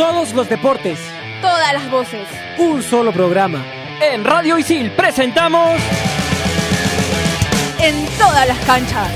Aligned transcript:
Todos 0.00 0.32
los 0.32 0.48
deportes. 0.48 0.98
Todas 1.42 1.74
las 1.74 1.90
voces. 1.90 2.26
Un 2.56 2.82
solo 2.82 3.12
programa. 3.12 3.62
En 4.00 4.24
Radio 4.24 4.56
Isil 4.56 4.90
presentamos... 4.92 5.78
En 7.78 8.06
todas 8.16 8.48
las 8.48 8.58
canchas. 8.60 9.08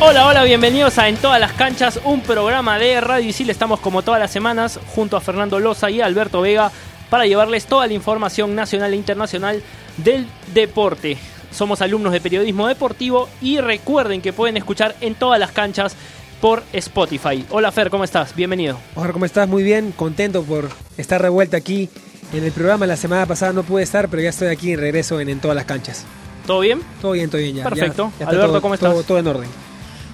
Hola, 0.00 0.26
hola, 0.26 0.42
bienvenidos 0.42 0.98
a 0.98 1.08
En 1.08 1.16
todas 1.18 1.38
las 1.38 1.52
canchas, 1.52 2.00
un 2.02 2.20
programa 2.20 2.80
de 2.80 3.00
Radio 3.00 3.28
Isil. 3.28 3.48
Estamos 3.48 3.78
como 3.78 4.02
todas 4.02 4.18
las 4.18 4.32
semanas 4.32 4.80
junto 4.88 5.16
a 5.16 5.20
Fernando 5.20 5.60
Loza 5.60 5.88
y 5.88 6.00
Alberto 6.00 6.40
Vega 6.40 6.72
para 7.10 7.26
llevarles 7.26 7.66
toda 7.66 7.86
la 7.86 7.92
información 7.92 8.56
nacional 8.56 8.92
e 8.92 8.96
internacional 8.96 9.62
del 9.98 10.26
deporte. 10.52 11.16
Somos 11.52 11.80
alumnos 11.80 12.12
de 12.12 12.20
periodismo 12.20 12.66
deportivo 12.66 13.28
y 13.40 13.60
recuerden 13.60 14.20
que 14.20 14.32
pueden 14.32 14.56
escuchar 14.56 14.96
en 15.00 15.14
todas 15.14 15.38
las 15.38 15.52
canchas 15.52 15.96
por 16.40 16.62
Spotify. 16.72 17.44
Hola 17.50 17.70
Fer, 17.72 17.90
¿cómo 17.90 18.04
estás? 18.04 18.34
Bienvenido. 18.34 18.78
Hola, 18.94 19.12
¿cómo 19.12 19.24
estás? 19.24 19.48
Muy 19.48 19.62
bien, 19.62 19.92
contento 19.92 20.42
por 20.42 20.68
estar 20.96 21.22
de 21.22 21.28
vuelta 21.28 21.56
aquí 21.56 21.88
en 22.32 22.44
el 22.44 22.52
programa. 22.52 22.86
La 22.86 22.96
semana 22.96 23.26
pasada 23.26 23.52
no 23.52 23.62
pude 23.62 23.82
estar, 23.82 24.08
pero 24.08 24.22
ya 24.22 24.30
estoy 24.30 24.48
aquí 24.48 24.72
en 24.72 24.80
regreso 24.80 25.20
en, 25.20 25.28
en 25.28 25.40
todas 25.40 25.54
las 25.54 25.64
canchas. 25.66 26.04
¿Todo 26.46 26.60
bien? 26.60 26.80
Todo 27.00 27.12
bien, 27.12 27.28
todo 27.28 27.40
bien 27.40 27.56
ya. 27.56 27.64
Perfecto. 27.64 28.10
Ya- 28.18 28.24
ya 28.24 28.30
Alberto, 28.30 28.48
todo- 28.52 28.62
¿cómo 28.62 28.74
estás? 28.74 28.90
Todo, 28.92 29.02
todo 29.02 29.18
en 29.18 29.26
orden. 29.26 29.48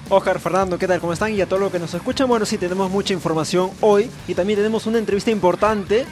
Oscar, 0.09 0.39
Fernando, 0.39 0.77
¿qué 0.77 0.87
tal? 0.87 0.99
¿Cómo 1.01 1.13
están? 1.13 1.33
Y 1.33 1.41
a 1.41 1.45
todos 1.47 1.61
los 1.61 1.71
que 1.71 1.79
nos 1.79 1.93
escuchan, 1.93 2.27
bueno, 2.27 2.45
sí, 2.45 2.57
tenemos 2.57 2.89
mucha 2.89 3.13
información 3.13 3.71
hoy 3.81 4.09
y 4.27 4.33
también 4.35 4.57
tenemos 4.57 4.85
una 4.85 4.99
entrevista 4.99 5.31
importante 5.31 6.05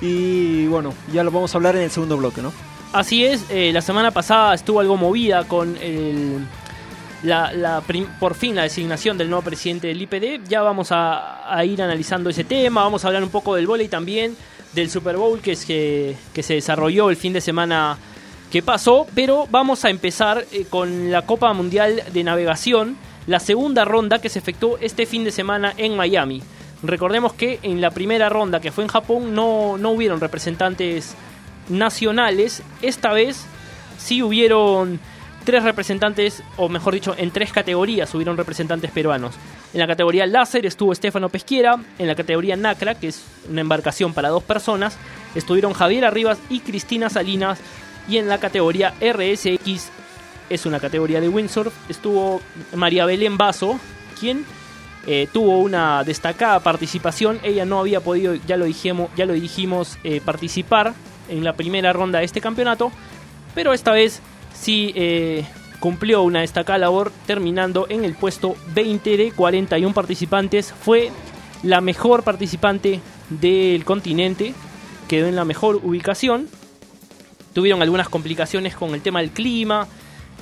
y 0.00 0.66
bueno, 0.66 0.94
ya 1.12 1.22
lo 1.24 1.30
vamos 1.30 1.52
a 1.54 1.58
hablar 1.58 1.74
en 1.76 1.82
el 1.82 1.90
segundo 1.90 2.16
bloque, 2.16 2.40
¿no? 2.42 2.52
Así 2.92 3.24
es, 3.24 3.44
eh, 3.48 3.70
la 3.72 3.80
semana 3.82 4.10
pasada 4.10 4.54
estuvo 4.54 4.78
algo 4.78 4.96
movida 4.96 5.44
con 5.44 5.76
el, 5.80 6.46
la, 7.22 7.52
la 7.52 7.82
por 8.18 8.34
fin 8.34 8.54
la 8.54 8.62
designación 8.62 9.16
del 9.16 9.30
nuevo 9.30 9.42
presidente 9.42 9.88
del 9.88 10.02
IPD. 10.02 10.48
Ya 10.48 10.62
vamos 10.62 10.88
a, 10.90 11.62
ir 11.64 11.82
analizando 11.82 12.30
ese 12.30 12.44
tema, 12.44 12.82
vamos 12.82 13.04
a 13.04 13.08
hablar 13.08 13.22
un 13.22 13.30
poco 13.30 13.54
del 13.54 13.66
vóley 13.66 13.88
también, 13.88 14.36
del 14.72 14.90
Super 14.90 15.16
Bowl 15.16 15.40
que, 15.40 15.52
es 15.52 15.64
que, 15.64 16.16
que 16.32 16.42
se 16.42 16.54
desarrolló 16.54 17.10
el 17.10 17.16
fin 17.16 17.32
de 17.32 17.40
semana 17.40 17.98
que 18.50 18.62
pasó, 18.62 19.06
pero 19.14 19.46
vamos 19.50 19.84
a 19.84 19.90
empezar 19.90 20.44
eh, 20.52 20.66
con 20.68 21.10
la 21.10 21.22
Copa 21.22 21.52
Mundial 21.54 22.02
de 22.12 22.24
Navegación, 22.24 22.96
la 23.26 23.40
segunda 23.40 23.84
ronda 23.84 24.18
que 24.20 24.28
se 24.28 24.40
efectuó 24.40 24.76
este 24.78 25.06
fin 25.06 25.24
de 25.24 25.30
semana 25.30 25.72
en 25.76 25.96
Miami. 25.96 26.42
Recordemos 26.82 27.32
que 27.32 27.60
en 27.62 27.80
la 27.80 27.90
primera 27.90 28.28
ronda 28.28 28.60
que 28.60 28.72
fue 28.72 28.84
en 28.84 28.88
Japón 28.88 29.34
no, 29.34 29.78
no 29.78 29.90
hubieron 29.90 30.20
representantes 30.20 31.14
nacionales. 31.68 32.62
Esta 32.82 33.12
vez 33.12 33.46
sí 33.98 34.22
hubieron 34.22 34.98
tres 35.42 35.62
representantes, 35.62 36.42
o 36.56 36.68
mejor 36.68 36.94
dicho, 36.94 37.14
en 37.16 37.30
tres 37.30 37.52
categorías 37.52 38.14
hubieron 38.14 38.36
representantes 38.36 38.90
peruanos. 38.90 39.34
En 39.72 39.80
la 39.80 39.86
categoría 39.86 40.26
láser 40.26 40.66
estuvo 40.66 40.92
Estefano 40.92 41.28
Pesquiera, 41.28 41.76
en 41.98 42.06
la 42.06 42.14
categoría 42.14 42.56
Nacra, 42.56 42.94
que 42.94 43.08
es 43.08 43.24
una 43.48 43.60
embarcación 43.60 44.12
para 44.14 44.28
dos 44.28 44.42
personas, 44.42 44.96
estuvieron 45.34 45.72
Javier 45.72 46.04
Arribas 46.04 46.38
y 46.48 46.60
Cristina 46.60 47.10
Salinas, 47.10 47.58
y 48.08 48.16
en 48.16 48.28
la 48.28 48.38
categoría 48.38 48.94
RSX, 49.00 49.90
es 50.50 50.66
una 50.66 50.80
categoría 50.80 51.20
de 51.20 51.28
windsurf, 51.28 51.72
estuvo 51.88 52.40
María 52.74 53.06
Belén 53.06 53.38
Basso, 53.38 53.78
quien 54.18 54.44
eh, 55.06 55.28
tuvo 55.32 55.58
una 55.58 56.04
destacada 56.04 56.60
participación. 56.60 57.40
Ella 57.42 57.64
no 57.64 57.80
había 57.80 58.00
podido, 58.00 58.34
ya 58.34 58.56
lo 58.56 58.66
dijimos, 58.66 59.10
ya 59.16 59.26
lo 59.26 59.32
dijimos 59.32 59.98
eh, 60.04 60.20
participar 60.24 60.94
en 61.28 61.42
la 61.42 61.54
primera 61.54 61.92
ronda 61.92 62.20
de 62.20 62.24
este 62.24 62.40
campeonato, 62.40 62.92
pero 63.54 63.72
esta 63.72 63.92
vez 63.92 64.20
sí 64.54 64.92
eh, 64.94 65.44
cumplió 65.82 66.22
una 66.22 66.42
destacada 66.42 66.78
labor 66.78 67.10
terminando 67.26 67.86
en 67.88 68.04
el 68.04 68.14
puesto 68.14 68.54
20 68.74 69.16
de 69.16 69.32
41 69.32 69.92
participantes. 69.92 70.72
Fue 70.72 71.10
la 71.64 71.80
mejor 71.80 72.22
participante 72.22 73.00
del 73.28 73.84
continente, 73.84 74.54
quedó 75.08 75.26
en 75.26 75.34
la 75.34 75.44
mejor 75.44 75.80
ubicación. 75.82 76.48
Tuvieron 77.52 77.82
algunas 77.82 78.08
complicaciones 78.08 78.76
con 78.76 78.94
el 78.94 79.02
tema 79.02 79.20
del 79.20 79.30
clima, 79.30 79.88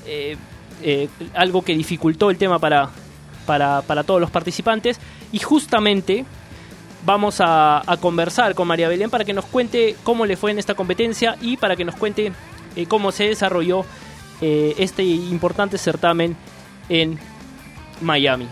eh, 0.06 0.36
eh, 0.82 1.08
algo 1.34 1.62
que 1.62 1.74
dificultó 1.74 2.30
el 2.30 2.36
tema 2.36 2.58
para, 2.58 2.90
para, 3.46 3.80
para 3.82 4.04
todos 4.04 4.20
los 4.20 4.30
participantes. 4.30 4.98
Y 5.32 5.38
justamente 5.38 6.26
vamos 7.06 7.40
a, 7.40 7.82
a 7.90 7.96
conversar 7.96 8.54
con 8.54 8.68
María 8.68 8.88
Belén 8.88 9.08
para 9.08 9.24
que 9.24 9.32
nos 9.32 9.46
cuente 9.46 9.96
cómo 10.04 10.26
le 10.26 10.36
fue 10.36 10.50
en 10.50 10.58
esta 10.58 10.74
competencia 10.74 11.36
y 11.40 11.56
para 11.56 11.76
que 11.76 11.84
nos 11.86 11.96
cuente 11.96 12.32
eh, 12.76 12.86
cómo 12.86 13.12
se 13.12 13.24
desarrolló 13.24 13.84
eh, 14.40 14.74
este 14.78 15.02
importante 15.02 15.78
certamen 15.78 16.36
en 16.88 17.18
Miami. 18.00 18.48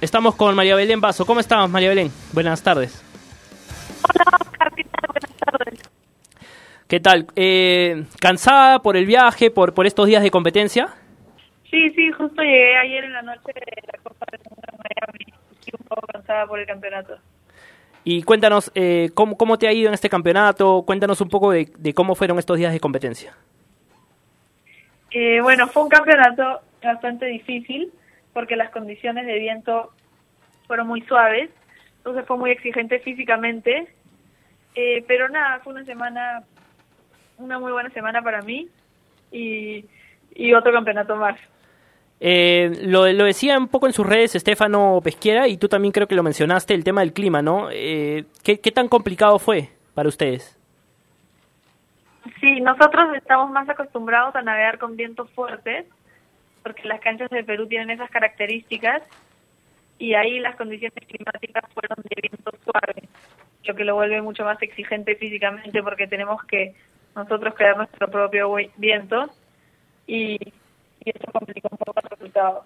Estamos 0.00 0.34
con 0.34 0.54
María 0.54 0.74
Belén 0.74 1.00
Vaso. 1.00 1.24
¿Cómo 1.26 1.40
estamos, 1.40 1.70
María 1.70 1.88
Belén? 1.88 2.10
Buenas 2.32 2.62
tardes. 2.62 3.02
¿Qué 6.88 7.00
tal? 7.00 7.26
Eh, 7.36 8.04
¿Cansada 8.20 8.80
por 8.80 8.96
el 8.96 9.06
viaje, 9.06 9.50
por, 9.50 9.72
por 9.72 9.86
estos 9.86 10.06
días 10.06 10.22
de 10.22 10.30
competencia? 10.30 10.88
Sí, 11.70 11.88
sí, 11.90 12.12
justo 12.12 12.42
llegué 12.42 12.76
ayer 12.76 13.04
en 13.04 13.14
la 13.14 13.22
noche 13.22 13.50
de 13.54 13.82
la 13.90 13.98
Copa 14.02 14.26
del 14.30 14.40
Mundo 14.50 14.62
en 14.70 14.78
Miami. 14.78 15.24
Estoy 15.52 15.72
un 15.80 15.86
poco 15.86 16.06
cansada 16.06 16.46
por 16.46 16.58
el 16.58 16.66
campeonato. 16.66 17.16
Y 18.04 18.22
cuéntanos 18.22 18.72
eh, 18.74 19.10
¿cómo, 19.14 19.36
cómo 19.36 19.58
te 19.58 19.68
ha 19.68 19.72
ido 19.72 19.88
en 19.88 19.94
este 19.94 20.08
campeonato, 20.08 20.82
cuéntanos 20.84 21.20
un 21.20 21.28
poco 21.28 21.52
de, 21.52 21.68
de 21.78 21.94
cómo 21.94 22.14
fueron 22.14 22.38
estos 22.38 22.58
días 22.58 22.72
de 22.72 22.80
competencia. 22.80 23.34
Eh, 25.10 25.40
bueno, 25.40 25.68
fue 25.68 25.84
un 25.84 25.88
campeonato 25.88 26.60
bastante 26.82 27.26
difícil 27.26 27.92
porque 28.32 28.56
las 28.56 28.70
condiciones 28.70 29.26
de 29.26 29.38
viento 29.38 29.92
fueron 30.66 30.86
muy 30.86 31.02
suaves, 31.02 31.50
entonces 31.98 32.26
fue 32.26 32.38
muy 32.38 32.50
exigente 32.50 32.98
físicamente. 33.00 33.88
Eh, 34.74 35.04
pero 35.06 35.28
nada, 35.28 35.60
fue 35.60 35.74
una 35.74 35.84
semana, 35.84 36.42
una 37.36 37.58
muy 37.58 37.72
buena 37.72 37.90
semana 37.90 38.22
para 38.22 38.40
mí 38.40 38.68
y, 39.30 39.84
y 40.34 40.54
otro 40.54 40.72
campeonato 40.72 41.14
más. 41.16 41.38
Eh, 42.24 42.78
lo, 42.82 43.02
decía 43.02 43.58
un 43.58 43.66
poco 43.66 43.88
en 43.88 43.92
sus 43.92 44.06
redes 44.06 44.36
Estefano 44.36 45.00
Pesquiera 45.02 45.48
y 45.48 45.56
tú 45.56 45.68
también 45.68 45.90
creo 45.90 46.06
que 46.06 46.14
lo 46.14 46.22
mencionaste, 46.22 46.72
el 46.72 46.84
tema 46.84 47.00
del 47.00 47.12
clima, 47.12 47.42
¿no? 47.42 47.68
Eh, 47.72 48.26
¿qué, 48.44 48.60
¿Qué 48.60 48.70
tan 48.70 48.86
complicado 48.86 49.40
fue 49.40 49.70
para 49.92 50.08
ustedes? 50.08 50.56
Sí, 52.40 52.60
nosotros 52.60 53.16
estamos 53.16 53.50
más 53.50 53.68
acostumbrados 53.68 54.36
a 54.36 54.42
navegar 54.42 54.78
con 54.78 54.96
vientos 54.96 55.28
fuertes, 55.30 55.86
porque 56.62 56.86
las 56.86 57.00
canchas 57.00 57.28
de 57.30 57.42
Perú 57.42 57.66
tienen 57.66 57.90
esas 57.90 58.08
características, 58.08 59.02
y 59.98 60.14
ahí 60.14 60.38
las 60.38 60.54
condiciones 60.54 61.04
climáticas 61.08 61.64
fueron 61.74 61.98
de 62.04 62.20
viento 62.20 62.52
suave, 62.64 63.08
lo 63.64 63.74
que 63.74 63.84
lo 63.84 63.96
vuelve 63.96 64.22
mucho 64.22 64.44
más 64.44 64.62
exigente 64.62 65.16
físicamente, 65.16 65.82
porque 65.82 66.06
tenemos 66.06 66.40
que 66.44 66.72
nosotros 67.16 67.52
crear 67.56 67.76
nuestro 67.76 68.08
propio 68.08 68.54
vi- 68.54 68.70
viento, 68.76 69.28
y, 70.06 70.38
y 71.04 71.10
eso 71.10 71.32
complicó 71.32 71.68
un 71.70 71.78
poco 71.78 72.00
los 72.02 72.10
resultados. 72.10 72.64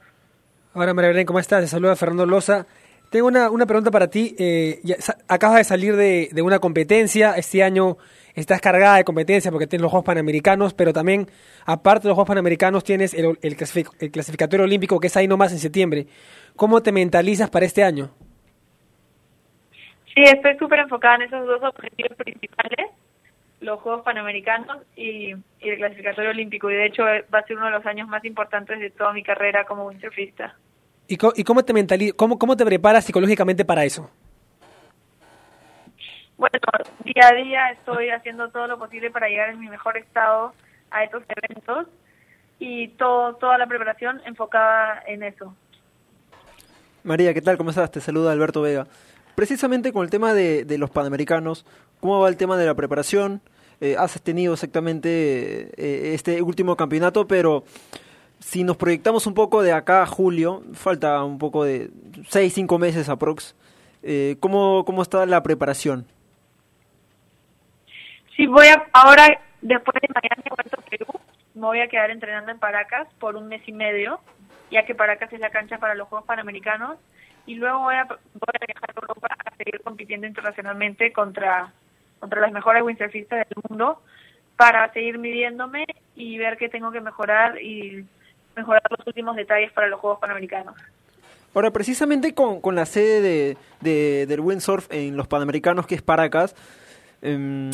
Ahora, 0.74 0.94
María 0.94 1.08
Belén, 1.08 1.26
¿cómo 1.26 1.38
estás? 1.38 1.62
Te 1.62 1.68
saluda 1.68 1.96
Fernando 1.96 2.26
Loza. 2.26 2.66
Tengo 3.10 3.28
una, 3.28 3.50
una 3.50 3.66
pregunta 3.66 3.90
para 3.90 4.08
ti. 4.08 4.34
Eh, 4.38 4.80
ya 4.82 4.96
acabas 5.28 5.58
de 5.58 5.64
salir 5.64 5.96
de, 5.96 6.28
de 6.32 6.42
una 6.42 6.58
competencia. 6.58 7.34
Este 7.34 7.62
año 7.62 7.96
estás 8.34 8.60
cargada 8.60 8.96
de 8.96 9.04
competencia 9.04 9.50
porque 9.50 9.66
tienes 9.66 9.82
los 9.82 9.90
Juegos 9.90 10.04
Panamericanos, 10.04 10.74
pero 10.74 10.92
también, 10.92 11.30
aparte 11.64 12.02
de 12.02 12.08
los 12.08 12.16
Juegos 12.16 12.28
Panamericanos, 12.28 12.84
tienes 12.84 13.14
el, 13.14 13.38
el 13.40 13.56
clasific- 13.56 13.94
el 14.00 14.10
clasificatorio 14.10 14.64
olímpico 14.64 15.00
que 15.00 15.06
es 15.06 15.16
ahí 15.16 15.28
nomás 15.28 15.52
en 15.52 15.60
septiembre. 15.60 16.08
¿Cómo 16.56 16.82
te 16.82 16.92
mentalizas 16.92 17.48
para 17.48 17.64
este 17.64 17.84
año? 17.84 18.10
Sí, 20.14 20.22
estoy 20.22 20.58
súper 20.58 20.80
enfocada 20.80 21.16
en 21.16 21.22
esos 21.22 21.46
dos 21.46 21.62
objetivos 21.62 22.16
principales, 22.16 22.90
los 23.60 23.80
Juegos 23.80 24.02
Panamericanos 24.02 24.78
y, 24.96 25.32
y 25.60 25.68
el 25.68 25.76
clasificatorio 25.78 26.30
olímpico. 26.30 26.70
Y 26.70 26.74
de 26.74 26.86
hecho 26.86 27.08
eh, 27.08 27.24
va 27.34 27.40
a 27.40 27.46
ser 27.46 27.56
uno 27.56 27.66
de 27.66 27.72
los 27.72 27.86
años 27.86 28.08
más 28.08 28.24
importantes 28.24 28.78
de 28.80 28.90
toda 28.90 29.12
mi 29.12 29.22
carrera 29.22 29.64
como 29.64 29.86
windsurfista. 29.86 30.54
¿Y, 31.08 31.16
co- 31.16 31.32
y 31.36 31.44
cómo, 31.44 31.64
te 31.64 31.72
mentali- 31.72 32.14
cómo, 32.14 32.38
cómo 32.38 32.56
te 32.56 32.64
preparas 32.64 33.04
psicológicamente 33.04 33.64
para 33.64 33.84
eso? 33.84 34.10
Bueno, 36.36 36.58
día 37.04 37.28
a 37.28 37.34
día 37.34 37.70
estoy 37.70 38.10
haciendo 38.10 38.50
todo 38.50 38.66
lo 38.66 38.78
posible 38.78 39.10
para 39.10 39.28
llegar 39.28 39.50
en 39.50 39.58
mi 39.58 39.68
mejor 39.68 39.96
estado 39.96 40.52
a 40.90 41.04
estos 41.04 41.22
eventos 41.28 41.86
y 42.58 42.88
todo, 42.88 43.36
toda 43.36 43.56
la 43.56 43.66
preparación 43.66 44.20
enfocada 44.26 45.02
en 45.06 45.22
eso. 45.22 45.54
María, 47.04 47.32
¿qué 47.32 47.40
tal? 47.40 47.56
¿Cómo 47.56 47.70
estás? 47.70 47.90
Te 47.90 48.00
saluda 48.00 48.32
Alberto 48.32 48.60
Vega. 48.60 48.86
Precisamente 49.34 49.92
con 49.92 50.02
el 50.02 50.10
tema 50.10 50.34
de, 50.34 50.64
de 50.64 50.76
los 50.76 50.90
panamericanos, 50.90 51.64
¿cómo 52.06 52.20
va 52.20 52.28
el 52.28 52.36
tema 52.36 52.56
de 52.56 52.64
la 52.64 52.76
preparación? 52.76 53.40
Eh, 53.80 53.96
has 53.98 54.22
tenido 54.22 54.52
exactamente 54.52 55.72
eh, 55.76 56.14
este 56.14 56.40
último 56.40 56.76
campeonato, 56.76 57.26
pero 57.26 57.64
si 58.38 58.62
nos 58.62 58.76
proyectamos 58.76 59.26
un 59.26 59.34
poco 59.34 59.60
de 59.60 59.72
acá 59.72 60.02
a 60.02 60.06
julio, 60.06 60.62
falta 60.72 61.24
un 61.24 61.38
poco 61.40 61.64
de 61.64 61.90
6, 62.28 62.52
5 62.54 62.78
meses 62.78 63.08
aprox, 63.08 63.56
eh, 64.04 64.36
¿cómo, 64.38 64.84
¿cómo 64.84 65.02
está 65.02 65.26
la 65.26 65.42
preparación? 65.42 66.06
Sí, 68.36 68.46
voy 68.46 68.68
a, 68.68 68.86
ahora, 68.92 69.40
después 69.60 69.96
de 70.00 70.06
he 70.06 70.54
vuelto 70.54 70.78
a 70.78 70.88
Perú. 70.88 71.06
Me 71.54 71.62
voy 71.62 71.80
a 71.80 71.88
quedar 71.88 72.12
entrenando 72.12 72.52
en 72.52 72.60
Paracas 72.60 73.08
por 73.18 73.34
un 73.34 73.48
mes 73.48 73.62
y 73.66 73.72
medio. 73.72 74.20
ya 74.70 74.84
que 74.86 74.94
Paracas 74.94 75.32
es 75.32 75.40
la 75.40 75.50
cancha 75.50 75.78
para 75.78 75.96
los 75.96 76.06
Juegos 76.06 76.28
Panamericanos. 76.28 76.98
Y 77.46 77.56
luego 77.56 77.80
voy 77.80 77.96
a, 77.96 78.04
voy 78.04 78.54
a 78.60 78.66
viajar 78.66 78.90
a 78.90 79.00
Europa 79.00 79.28
a 79.44 79.56
seguir 79.56 79.80
compitiendo 79.82 80.28
internacionalmente 80.28 81.12
contra, 81.12 81.72
contra 82.20 82.40
las 82.40 82.52
mejores 82.52 82.82
windsurfistas 82.82 83.46
del 83.48 83.62
mundo 83.68 84.00
para 84.56 84.92
seguir 84.92 85.18
midiéndome 85.18 85.84
y 86.14 86.38
ver 86.38 86.56
qué 86.56 86.68
tengo 86.68 86.90
que 86.90 87.00
mejorar 87.00 87.60
y 87.60 88.04
mejorar 88.56 88.82
los 88.96 89.06
últimos 89.06 89.36
detalles 89.36 89.70
para 89.72 89.88
los 89.88 90.00
Juegos 90.00 90.18
Panamericanos. 90.18 90.74
Ahora, 91.54 91.70
precisamente 91.70 92.34
con, 92.34 92.60
con 92.60 92.74
la 92.74 92.86
sede 92.86 93.20
de, 93.20 93.56
de- 93.80 94.26
del 94.26 94.40
windsurf 94.40 94.88
en 94.90 95.16
los 95.16 95.26
Panamericanos, 95.26 95.86
que 95.86 95.94
es 95.94 96.02
Paracas, 96.02 96.54
em, 97.22 97.70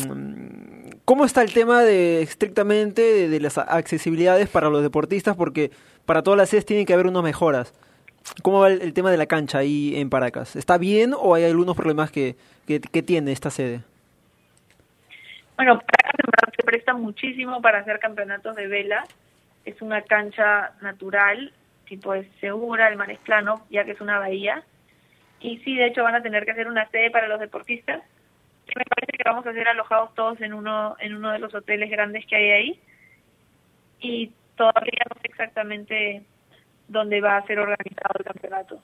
¿cómo 1.05 1.25
está 1.25 1.41
el 1.41 1.53
tema 1.53 1.81
de 1.83 2.21
estrictamente 2.21 3.27
de, 3.29 3.39
las 3.39 3.57
accesibilidades 3.57 4.49
para 4.49 4.69
los 4.69 4.81
deportistas? 4.83 5.35
Porque 5.35 5.71
para 6.05 6.21
todas 6.23 6.37
las 6.37 6.49
sedes 6.49 6.65
tiene 6.65 6.85
que 6.85 6.93
haber 6.93 7.07
unas 7.07 7.23
mejoras. 7.23 7.73
¿Cómo 8.41 8.61
va 8.61 8.69
el, 8.69 8.93
tema 8.93 9.11
de 9.11 9.17
la 9.17 9.25
cancha 9.25 9.57
ahí 9.57 9.93
en 9.97 10.09
Paracas? 10.09 10.55
¿Está 10.55 10.77
bien 10.77 11.13
o 11.17 11.35
hay 11.35 11.43
algunos 11.43 11.75
problemas 11.75 12.09
que, 12.09 12.35
que 12.67 13.03
tiene 13.03 13.33
esta 13.33 13.49
sede? 13.49 13.81
Bueno, 15.55 15.79
Paracas 15.79 16.19
en 16.19 16.31
verdad 16.31 16.53
se 16.55 16.63
presta 16.63 16.93
muchísimo 16.93 17.61
para 17.61 17.79
hacer 17.79 17.99
campeonatos 17.99 18.55
de 18.55 18.67
vela. 18.67 19.03
Es 19.65 19.81
una 19.81 20.01
cancha 20.01 20.73
natural, 20.81 21.53
tipo 21.85 22.13
es 22.13 22.27
segura, 22.39 22.89
el 22.89 22.97
mar 22.97 23.11
es 23.11 23.19
plano, 23.19 23.65
ya 23.69 23.85
que 23.85 23.91
es 23.91 24.01
una 24.01 24.19
bahía. 24.19 24.63
Y 25.39 25.57
sí, 25.59 25.75
de 25.75 25.87
hecho 25.87 26.03
van 26.03 26.15
a 26.15 26.23
tener 26.23 26.45
que 26.45 26.51
hacer 26.51 26.67
una 26.67 26.87
sede 26.89 27.11
para 27.11 27.27
los 27.27 27.39
deportistas. 27.39 28.01
Que 28.65 28.79
me 28.79 28.85
parece 28.85 29.17
que 29.17 29.23
vamos 29.25 29.45
a 29.45 29.53
ser 29.53 29.67
alojados 29.67 30.13
todos 30.15 30.39
en 30.41 30.53
uno 30.53 30.95
en 30.99 31.15
uno 31.15 31.31
de 31.31 31.39
los 31.39 31.53
hoteles 31.53 31.89
grandes 31.89 32.25
que 32.25 32.35
hay 32.35 32.51
ahí. 32.51 32.79
Y 33.99 34.31
todavía 34.55 35.03
no 35.09 35.21
sé 35.21 35.27
exactamente 35.27 36.23
dónde 36.87 37.21
va 37.21 37.37
a 37.37 37.45
ser 37.45 37.59
organizado 37.59 38.19
el 38.19 38.25
campeonato. 38.25 38.81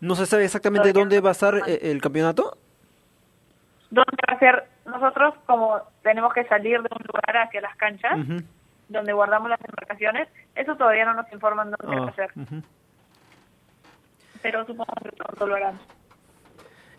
¿No 0.00 0.14
se 0.14 0.26
sabe 0.26 0.44
exactamente 0.44 0.88
Todavía 0.88 1.00
dónde 1.00 1.20
va 1.20 1.30
a 1.30 1.32
estar 1.32 1.54
eh, 1.66 1.90
el 1.90 2.00
campeonato? 2.00 2.56
¿Dónde 3.90 4.16
ser? 4.38 4.64
Nosotros 4.86 5.34
como 5.46 5.80
tenemos 6.02 6.32
que 6.32 6.44
salir 6.44 6.80
de 6.82 6.88
un 6.90 7.04
lugar 7.06 7.46
hacia 7.46 7.60
las 7.60 7.76
canchas, 7.76 8.18
donde 8.88 9.12
guardamos 9.12 9.50
las 9.50 9.60
embarcaciones, 9.60 10.28
eso 10.54 10.74
todavía 10.76 11.04
no 11.04 11.14
nos 11.14 11.30
informan 11.32 11.70
dónde 11.70 12.00
va 12.00 12.08
a 12.08 12.14
ser, 12.14 12.30
ujú. 12.36 12.62
pero 14.42 14.64
supongo 14.64 14.92
que 15.02 15.12
pronto 15.12 15.46
lo 15.46 15.56
harán. 15.56 15.78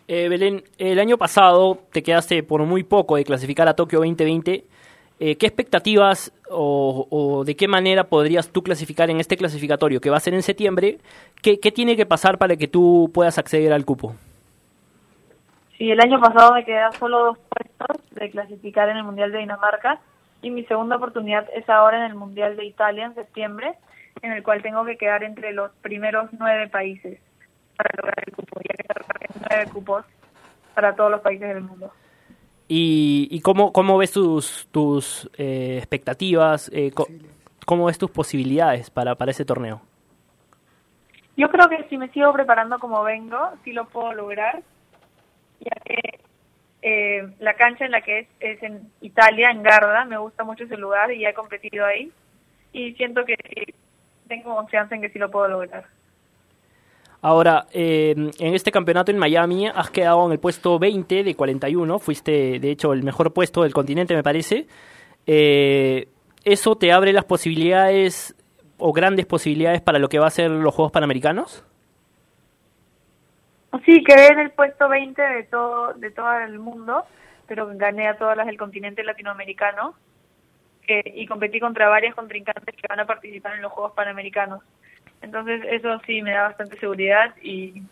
Eh, 0.06 0.28
Belén, 0.28 0.64
el 0.78 0.98
año 0.98 1.18
pasado 1.18 1.78
te 1.92 2.02
quedaste 2.02 2.42
por 2.42 2.64
muy 2.64 2.82
poco 2.82 3.16
de 3.16 3.24
clasificar 3.24 3.68
a 3.68 3.74
Tokio 3.74 4.00
2020. 4.00 4.64
Eh, 5.20 5.36
¿Qué 5.36 5.46
expectativas 5.46 6.32
o, 6.50 7.06
o 7.10 7.44
de 7.44 7.54
qué 7.54 7.68
manera 7.68 8.04
podrías 8.04 8.50
tú 8.50 8.62
clasificar 8.62 9.10
en 9.10 9.20
este 9.20 9.36
clasificatorio 9.36 10.00
que 10.00 10.10
va 10.10 10.16
a 10.16 10.20
ser 10.20 10.34
en 10.34 10.42
septiembre? 10.42 10.98
¿Qué, 11.42 11.60
qué 11.60 11.70
tiene 11.70 11.94
que 11.94 12.06
pasar 12.06 12.38
para 12.38 12.56
que 12.56 12.66
tú 12.66 13.10
puedas 13.14 13.38
acceder 13.38 13.72
al 13.72 13.84
cupo? 13.84 14.16
Sí, 15.80 15.90
el 15.90 15.98
año 15.98 16.20
pasado 16.20 16.52
me 16.52 16.62
quedan 16.66 16.92
solo 16.92 17.24
dos 17.24 17.38
puestos 17.38 18.10
de 18.10 18.28
clasificar 18.28 18.90
en 18.90 18.98
el 18.98 19.02
Mundial 19.02 19.32
de 19.32 19.38
Dinamarca 19.38 19.98
y 20.42 20.50
mi 20.50 20.62
segunda 20.66 20.96
oportunidad 20.96 21.48
es 21.54 21.66
ahora 21.70 21.96
en 21.96 22.04
el 22.04 22.14
Mundial 22.14 22.54
de 22.54 22.66
Italia 22.66 23.06
en 23.06 23.14
septiembre, 23.14 23.72
en 24.20 24.32
el 24.32 24.42
cual 24.42 24.60
tengo 24.60 24.84
que 24.84 24.98
quedar 24.98 25.24
entre 25.24 25.54
los 25.54 25.70
primeros 25.80 26.28
nueve 26.38 26.68
países 26.68 27.18
para 27.78 27.88
lograr 27.96 28.24
el 28.26 28.34
cupo, 28.34 28.60
ya 28.60 28.74
que 28.76 28.82
se 28.82 28.92
reparten 28.92 29.42
nueve 29.48 29.70
cupos 29.72 30.04
para 30.74 30.94
todos 30.94 31.12
los 31.12 31.22
países 31.22 31.48
del 31.48 31.62
mundo. 31.62 31.90
¿Y, 32.68 33.28
y 33.30 33.40
cómo, 33.40 33.72
cómo 33.72 33.96
ves 33.96 34.12
tus, 34.12 34.68
tus 34.70 35.30
eh, 35.38 35.78
expectativas? 35.78 36.70
eh, 36.74 36.92
¿Cómo 37.64 37.86
ves 37.86 37.96
tus 37.96 38.10
posibilidades 38.10 38.90
para, 38.90 39.14
para 39.14 39.30
ese 39.30 39.46
torneo? 39.46 39.80
Yo 41.38 41.48
creo 41.48 41.70
que 41.70 41.84
si 41.88 41.96
me 41.96 42.10
sigo 42.10 42.30
preparando 42.34 42.78
como 42.78 43.02
vengo, 43.02 43.38
sí 43.64 43.72
lo 43.72 43.86
puedo 43.86 44.12
lograr, 44.12 44.60
ya 45.60 45.80
que 45.84 46.20
eh, 46.82 47.28
la 47.38 47.54
cancha 47.54 47.84
en 47.84 47.90
la 47.90 48.00
que 48.00 48.20
es 48.20 48.28
es 48.40 48.62
en 48.62 48.90
Italia, 49.00 49.50
en 49.50 49.62
Garda, 49.62 50.04
me 50.04 50.18
gusta 50.18 50.44
mucho 50.44 50.64
ese 50.64 50.76
lugar 50.76 51.12
y 51.12 51.24
he 51.24 51.34
competido 51.34 51.84
ahí 51.84 52.10
y 52.72 52.92
siento 52.94 53.24
que 53.24 53.36
tengo 54.28 54.54
confianza 54.54 54.94
en 54.94 55.02
que 55.02 55.10
sí 55.10 55.18
lo 55.18 55.30
puedo 55.30 55.48
lograr. 55.48 55.84
Ahora, 57.22 57.66
eh, 57.72 58.14
en 58.16 58.54
este 58.54 58.72
campeonato 58.72 59.10
en 59.10 59.18
Miami 59.18 59.66
has 59.68 59.90
quedado 59.90 60.24
en 60.26 60.32
el 60.32 60.38
puesto 60.38 60.78
20 60.78 61.22
de 61.22 61.34
41, 61.34 61.98
fuiste 61.98 62.58
de 62.58 62.70
hecho 62.70 62.94
el 62.94 63.02
mejor 63.02 63.34
puesto 63.34 63.62
del 63.62 63.74
continente 63.74 64.14
me 64.14 64.22
parece. 64.22 64.66
Eh, 65.26 66.08
¿Eso 66.44 66.76
te 66.76 66.92
abre 66.92 67.12
las 67.12 67.26
posibilidades 67.26 68.34
o 68.78 68.92
grandes 68.94 69.26
posibilidades 69.26 69.82
para 69.82 69.98
lo 69.98 70.08
que 70.08 70.18
va 70.18 70.28
a 70.28 70.30
ser 70.30 70.50
los 70.50 70.74
Juegos 70.74 70.92
Panamericanos? 70.92 71.62
Sí, 73.84 74.02
quedé 74.04 74.28
en 74.28 74.38
el 74.40 74.50
puesto 74.50 74.88
20 74.88 75.20
de 75.22 75.42
todo 75.44 75.92
de 75.94 76.10
todo 76.10 76.32
el 76.40 76.58
mundo, 76.58 77.04
pero 77.46 77.68
gané 77.74 78.08
a 78.08 78.16
todas 78.18 78.36
las 78.36 78.46
del 78.46 78.56
continente 78.58 79.04
latinoamericano 79.04 79.94
que- 80.86 81.02
y 81.14 81.26
competí 81.26 81.60
contra 81.60 81.88
varias 81.88 82.14
contrincantes 82.14 82.74
que 82.74 82.86
van 82.88 83.00
a 83.00 83.06
participar 83.06 83.54
en 83.54 83.62
los 83.62 83.70
Juegos 83.72 83.92
Panamericanos. 83.92 84.62
Entonces 85.22 85.62
eso 85.70 86.00
sí 86.06 86.20
me 86.22 86.32
da 86.32 86.44
bastante 86.44 86.78
seguridad 86.80 87.34
y, 87.42 87.82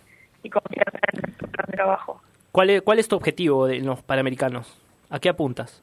y 0.42 0.50
confianza 0.50 0.98
en 1.12 1.20
el 1.30 1.48
plan 1.50 1.66
de 1.68 1.72
trabajo. 1.76 2.20
¿Cuál 2.50 2.70
es, 2.70 2.82
¿Cuál 2.82 2.98
es 2.98 3.06
tu 3.08 3.14
objetivo 3.16 3.66
de- 3.66 3.76
en 3.76 3.86
los 3.86 4.02
Panamericanos? 4.02 4.82
¿A 5.10 5.20
qué 5.20 5.28
apuntas? 5.28 5.82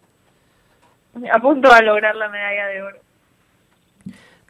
Apunto 1.32 1.72
a 1.72 1.82
lograr 1.82 2.16
la 2.16 2.28
medalla 2.28 2.68
de 2.68 2.82
oro, 2.82 2.98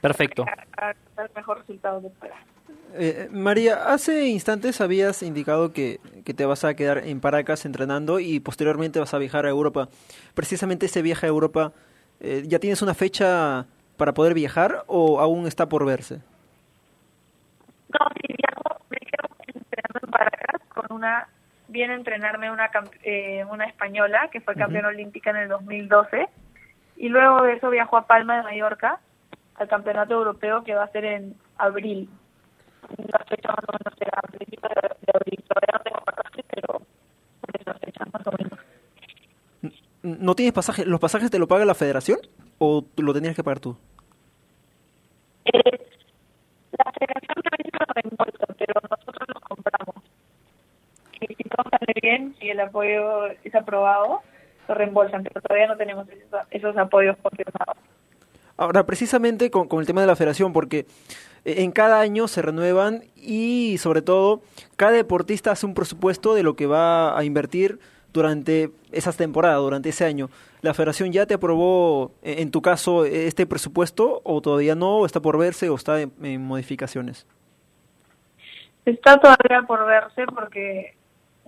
Perfecto. 0.08 0.46
a, 0.78 0.90
a 0.90 0.94
dar 1.16 1.32
mejor 1.36 1.60
resultado 1.60 2.02
de. 2.02 2.10
Eh, 2.98 3.28
María, 3.32 3.92
hace 3.94 4.28
instantes 4.28 4.80
habías 4.80 5.22
indicado 5.24 5.74
que, 5.74 6.00
que 6.24 6.34
te 6.34 6.46
vas 6.46 6.64
a 6.64 6.76
quedar 6.76 7.00
en 7.00 7.20
Paracas 7.20 7.66
entrenando 7.66 8.20
y 8.20 8.40
posteriormente 8.40 9.00
vas 9.00 9.14
a 9.14 9.18
viajar 9.18 9.46
a 9.46 9.50
Europa. 9.50 9.90
Precisamente 10.34 10.86
ese 10.86 11.02
viaje 11.02 11.26
a 11.26 11.30
Europa, 11.30 11.74
eh, 12.22 12.44
¿ya 12.46 12.60
tienes 12.60 12.82
una 12.82 12.94
fecha 12.94 13.66
para 13.98 14.14
poder 14.14 14.34
viajar 14.34 14.84
o 14.88 15.20
aún 15.20 15.46
está 15.48 15.68
por 15.68 15.86
verse? 15.86 16.16
No, 17.90 18.00
sí, 18.16 18.34
viajo, 18.38 18.82
me 18.90 18.98
quedo 18.98 19.28
entrenando 19.56 20.00
en 20.04 20.12
Paracas 20.12 20.62
con 20.74 20.86
una, 20.96 21.28
viene 21.68 21.94
a 21.94 21.98
entrenarme 21.98 22.52
una, 22.52 22.70
camp- 22.72 22.94
eh, 23.04 23.44
una 23.50 23.66
española 23.66 24.30
que 24.32 24.40
fue 24.42 24.56
campeona 24.56 24.88
olímpica 24.90 25.32
en 25.32 25.38
el 25.38 25.50
2012 25.50 26.28
y 26.98 27.10
luego 27.10 27.44
de 27.44 27.54
eso 27.54 27.70
viajo 27.70 27.98
a 27.98 28.08
Palma 28.08 28.38
de 28.38 28.44
Mallorca 28.44 29.00
al 29.56 29.68
campeonato 29.68 30.14
europeo 30.14 30.64
que 30.64 30.76
va 30.76 30.84
a 30.84 30.92
ser 30.92 31.06
en 31.06 31.36
abril. 31.58 32.10
La 32.98 33.20
fecha 33.20 33.50
más 33.50 33.66
o 33.68 33.72
menos 33.72 33.98
será 33.98 34.20
a 34.24 34.28
principios 34.28 34.72
de, 34.76 34.82
de 34.82 35.12
abril. 35.14 35.44
Todavía 35.48 35.74
no 35.74 35.80
tengo 35.84 36.00
pasaje, 36.06 36.44
pero 36.50 36.82
esa 37.60 37.74
fecha 37.76 38.06
más 38.12 38.28
o 38.28 38.32
menos. 38.38 38.60
¿No 40.04 40.36
tienes 40.36 40.54
pasaje? 40.54 40.86
¿Los 40.86 41.00
pasajes 41.00 41.32
te 41.32 41.40
lo 41.40 41.48
paga 41.48 41.66
la 41.66 41.74
federación 41.74 42.20
o 42.60 42.86
lo 42.98 43.14
tenías 43.14 43.36
que 43.36 43.44
pagar 43.44 43.60
tú? 43.60 43.76
Eh, 45.46 45.80
la 46.78 46.92
federación 46.92 47.44
también 47.44 47.72
lo 47.74 47.94
reembolsa, 47.94 48.46
pero 48.58 48.74
nosotros 48.90 49.28
los 49.34 49.44
compramos. 49.44 49.96
Y 51.22 51.34
si 51.34 51.44
todo 51.44 51.64
sale 51.72 51.94
bien, 52.02 52.36
si 52.40 52.50
el 52.50 52.60
apoyo 52.60 53.28
es 53.28 53.56
aprobado, 53.56 54.22
lo 54.68 54.76
reembolsan, 54.76 55.24
pero 55.24 55.42
todavía 55.42 55.68
no 55.68 55.78
tenemos 55.78 56.08
esos, 56.10 56.42
esos 56.52 56.78
apoyos 56.78 57.18
confirmados. 57.18 57.78
Ahora, 58.58 58.86
precisamente 58.86 59.52
con, 59.52 59.68
con 59.68 59.80
el 59.82 59.86
tema 59.86 60.02
de 60.02 60.08
la 60.08 60.16
federación, 60.16 60.54
porque 60.54 60.86
eh, 61.46 61.64
en 61.64 61.72
cada 61.72 62.00
año 62.00 62.28
se 62.28 62.42
renuevan 62.42 63.04
y 63.16 63.78
sobre 63.80 64.02
todo 64.02 64.42
cada 64.76 64.92
deportista 64.92 65.52
hace 65.52 65.66
un 65.66 65.74
presupuesto 65.74 66.34
de 66.34 66.44
lo 66.44 66.56
que 66.56 66.66
va 66.66 67.18
a 67.18 67.24
invertir 67.24 67.80
durante 68.14 68.72
esas 68.92 69.18
temporadas, 69.18 69.60
durante 69.60 69.90
ese 69.90 70.06
año. 70.06 70.30
¿La 70.62 70.74
federación 70.74 71.12
ya 71.12 71.26
te 71.26 71.34
aprobó, 71.34 72.12
eh, 72.24 72.38
en 72.40 72.50
tu 72.50 72.62
caso, 72.62 73.06
este 73.06 73.46
presupuesto 73.46 74.22
o 74.24 74.42
todavía 74.42 74.74
no, 74.74 75.00
o 75.00 75.06
está 75.06 75.20
por 75.20 75.38
verse 75.38 75.70
o 75.70 75.76
está 75.76 76.02
en, 76.02 76.14
en 76.24 76.42
modificaciones? 76.42 77.28
Está 78.86 79.20
todavía 79.20 79.64
por 79.68 79.86
verse 79.86 80.26
porque, 80.28 80.96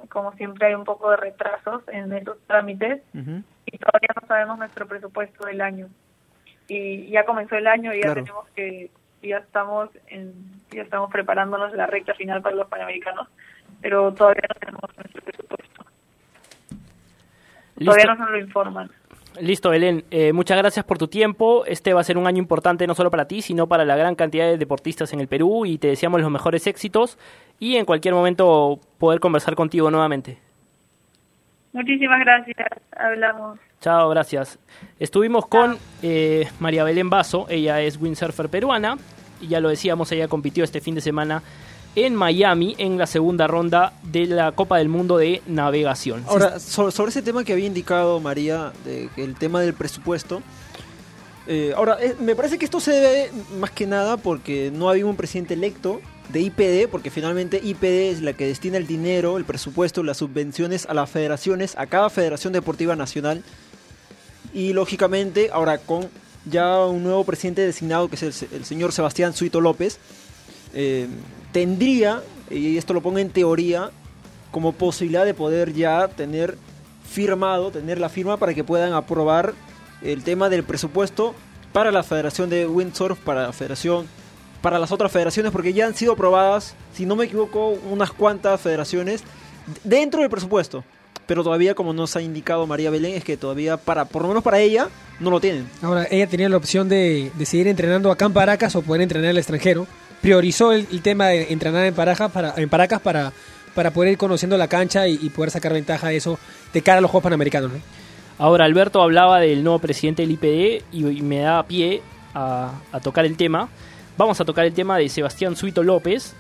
como 0.10 0.34
siempre, 0.34 0.68
hay 0.68 0.74
un 0.74 0.84
poco 0.84 1.10
de 1.12 1.18
retrasos 1.18 1.84
en 1.88 2.12
esos 2.12 2.38
trámites 2.48 3.02
y 3.14 3.78
todavía 3.78 4.10
no 4.20 4.28
sabemos 4.28 4.58
nuestro 4.58 4.88
presupuesto 4.88 5.46
del 5.46 5.62
año. 5.62 5.88
Y 6.68 7.10
ya 7.10 7.26
comenzó 7.26 7.56
el 7.56 7.68
año 7.68 7.94
y 7.94 8.02
ya 8.02 8.14
tenemos 8.14 8.48
que, 8.56 8.92
ya 9.22 9.38
estamos 9.38 9.90
en, 10.08 10.34
ya 10.72 10.82
estamos 10.82 11.12
preparándonos 11.12 11.74
la 11.74 11.88
recta 11.88 12.14
final 12.14 12.42
para 12.42 12.56
los 12.56 12.68
panamericanos, 12.68 13.28
pero 13.82 14.14
todavía 14.14 14.44
no 14.50 14.56
tenemos 14.60 14.98
nuestro 14.98 15.22
presupuesto. 15.22 15.86
Todavía 17.84 18.06
no 18.06 18.16
nos 18.16 18.30
lo 18.32 18.40
informan. 18.40 18.92
Listo 19.40 19.70
Belén. 19.70 20.04
Eh, 20.10 20.34
muchas 20.34 20.58
gracias 20.58 20.84
por 20.84 20.98
tu 20.98 21.08
tiempo. 21.08 21.64
Este 21.66 21.94
va 21.94 22.02
a 22.02 22.04
ser 22.04 22.18
un 22.18 22.26
año 22.26 22.40
importante 22.40 22.88
no 22.88 22.96
solo 22.96 23.12
para 23.12 23.28
ti, 23.28 23.42
sino 23.42 23.68
para 23.68 23.86
la 23.86 23.96
gran 23.96 24.16
cantidad 24.16 24.48
de 24.48 24.58
deportistas 24.58 25.14
en 25.14 25.20
el 25.20 25.28
Perú 25.28 25.66
y 25.66 25.78
te 25.78 25.88
deseamos 25.88 26.22
los 26.22 26.32
mejores 26.32 26.66
éxitos 26.66 27.20
y 27.60 27.76
en 27.76 27.86
cualquier 27.86 28.16
momento 28.16 28.80
poder 28.98 29.20
conversar 29.20 29.56
contigo 29.56 29.92
nuevamente. 29.92 30.40
Muchísimas 31.74 32.20
gracias. 32.20 32.58
Hablamos. 32.98 33.60
Chao, 33.82 34.10
gracias. 34.10 34.58
Estuvimos 35.00 35.48
con 35.48 35.78
eh, 36.02 36.48
María 36.60 36.84
Belén 36.84 37.10
Basso, 37.10 37.46
ella 37.50 37.82
es 37.82 37.98
windsurfer 38.02 38.50
peruana 38.50 38.98
y 39.40 39.48
ya 39.50 39.60
lo 39.60 39.70
decíamos, 39.70 40.12
ella 40.12 40.28
compitió 40.28 40.64
este 40.64 40.82
fin 40.82 40.96
de 40.96 41.02
semana 41.02 41.44
en 41.96 42.16
Miami 42.16 42.76
en 42.80 42.98
la 42.98 43.06
segunda 43.08 43.46
ronda 43.48 43.94
de 44.04 44.26
la 44.26 44.52
Copa 44.52 44.78
del 44.78 44.90
Mundo 44.90 45.18
de 45.18 45.42
Navegación. 45.48 46.24
Ahora, 46.28 46.60
so- 46.60 46.90
sobre 46.92 47.10
ese 47.10 47.22
tema 47.22 47.44
que 47.44 47.54
había 47.54 47.68
indicado 47.68 48.20
María, 48.20 48.72
de 48.86 49.10
que 49.16 49.24
el 49.24 49.36
tema 49.36 49.62
del 49.62 49.74
presupuesto, 49.74 50.42
eh, 51.48 51.74
ahora, 51.76 51.98
eh, 52.02 52.16
me 52.20 52.36
parece 52.36 52.58
que 52.58 52.66
esto 52.66 52.80
se 52.80 52.92
debe 52.92 53.32
más 53.60 53.72
que 53.72 53.86
nada 53.88 54.18
porque 54.18 54.72
no 54.74 54.90
había 54.90 55.06
un 55.06 55.16
presidente 55.16 55.54
electo 55.54 56.02
de 56.30 56.42
IPD, 56.42 56.90
porque 56.90 57.10
finalmente 57.10 57.60
IPD 57.64 58.12
es 58.12 58.22
la 58.22 58.34
que 58.34 58.48
destina 58.48 58.78
el 58.78 58.86
dinero, 58.88 59.38
el 59.38 59.46
presupuesto, 59.46 60.04
las 60.04 60.18
subvenciones 60.18 60.86
a 60.86 60.94
las 60.94 61.10
federaciones, 61.10 61.76
a 61.78 61.86
cada 61.88 62.10
federación 62.10 62.52
deportiva 62.54 62.96
nacional. 62.96 63.44
Y 64.54 64.74
lógicamente, 64.74 65.50
ahora 65.52 65.78
con 65.78 66.08
ya 66.46 66.86
un 66.86 67.04
nuevo 67.04 67.24
presidente 67.26 67.62
designado, 67.66 68.08
que 68.10 68.16
es 68.16 68.24
el, 68.24 68.34
se- 68.34 68.48
el 68.54 68.66
señor 68.66 68.92
Sebastián 68.94 69.34
Suito 69.34 69.62
López, 69.62 70.00
eh, 70.74 71.08
tendría, 71.52 72.22
y 72.50 72.78
esto 72.78 72.94
lo 72.94 73.02
pongo 73.02 73.20
en 73.20 73.30
teoría, 73.30 73.92
como 74.52 74.72
posibilidad 74.74 75.26
de 75.26 75.34
poder 75.34 75.74
ya 75.74 76.08
tener 76.08 76.58
firmado, 77.10 77.72
tener 77.72 78.00
la 78.00 78.10
firma 78.10 78.38
para 78.38 78.54
que 78.54 78.64
puedan 78.64 78.94
aprobar 78.94 79.54
el 80.02 80.24
tema 80.24 80.50
del 80.50 80.64
presupuesto 80.64 81.36
para 81.74 81.92
la 81.92 82.04
Federación 82.04 82.50
de 82.50 82.66
Windsurf, 82.68 83.20
para 83.20 83.44
la 83.44 83.54
Federación, 83.54 84.08
para 84.62 84.80
las 84.80 84.92
otras 84.92 85.12
federaciones, 85.12 85.52
porque 85.52 85.74
ya 85.74 85.86
han 85.86 85.96
sido 85.96 86.14
aprobadas, 86.14 86.76
si 86.94 87.06
no 87.06 87.16
me 87.16 87.26
equivoco, 87.26 87.70
unas 87.90 88.12
cuantas 88.12 88.60
federaciones 88.60 89.24
dentro 89.84 90.22
del 90.22 90.30
presupuesto. 90.30 90.84
Pero 91.26 91.44
todavía, 91.44 91.76
como 91.76 91.92
nos 91.92 92.16
ha 92.16 92.22
indicado 92.22 92.66
María 92.68 92.90
Belén, 92.90 93.16
es 93.16 93.24
que 93.24 93.36
todavía, 93.36 93.76
para, 93.76 94.06
por 94.06 94.22
lo 94.22 94.30
menos 94.30 94.44
para 94.44 94.60
ella, 94.60 94.88
no 95.20 95.30
lo 95.30 95.42
tienen. 95.42 95.68
Ahora, 95.82 96.08
ella 96.10 96.26
tenía 96.28 96.48
la 96.48 96.56
opción 96.56 96.88
de, 96.88 97.32
de 97.36 97.46
seguir 97.46 97.68
entrenando 97.68 98.12
acá 98.12 98.26
en 98.26 98.34
Paracas 98.34 98.76
o 98.78 98.82
poder 98.82 99.02
entrenar 99.02 99.32
al 99.32 99.38
extranjero. 99.38 99.88
Priorizó 100.22 100.72
el, 100.72 100.88
el 100.90 101.02
tema 101.02 101.28
de 101.28 101.52
entrenar 101.52 101.86
en, 101.86 101.94
para, 101.94 102.54
en 102.56 102.70
Paracas 102.70 103.02
para, 103.02 103.34
para 103.76 103.92
poder 103.92 104.14
ir 104.14 104.18
conociendo 104.18 104.58
la 104.58 104.70
cancha 104.70 105.06
y, 105.08 105.20
y 105.22 105.30
poder 105.30 105.52
sacar 105.52 105.74
ventaja 105.74 106.08
de 106.08 106.16
eso 106.16 106.40
de 106.74 106.82
cara 106.82 107.00
a 107.00 107.02
los 107.02 107.12
Juegos 107.12 107.24
Panamericanos. 107.24 107.74
¿no? 107.74 107.80
Ahora, 108.40 108.64
Alberto 108.64 109.02
hablaba 109.02 109.42
del 109.42 109.66
nuevo 109.66 109.80
presidente 109.80 110.22
del 110.22 110.32
IPD 110.32 110.86
y, 110.94 111.06
y 111.08 111.22
me 111.22 111.40
da 111.40 111.62
pie 111.64 112.02
a, 112.34 112.72
a 112.94 113.00
tocar 113.02 113.26
el 113.26 113.36
tema. 113.36 113.68
Vamos 114.18 114.42
a 114.42 114.46
tocar 114.46 114.66
el 114.66 114.74
tema 114.74 114.98
de 114.98 115.10
Sebastián 115.10 115.56
Suito 115.56 115.84
López. 115.84 116.34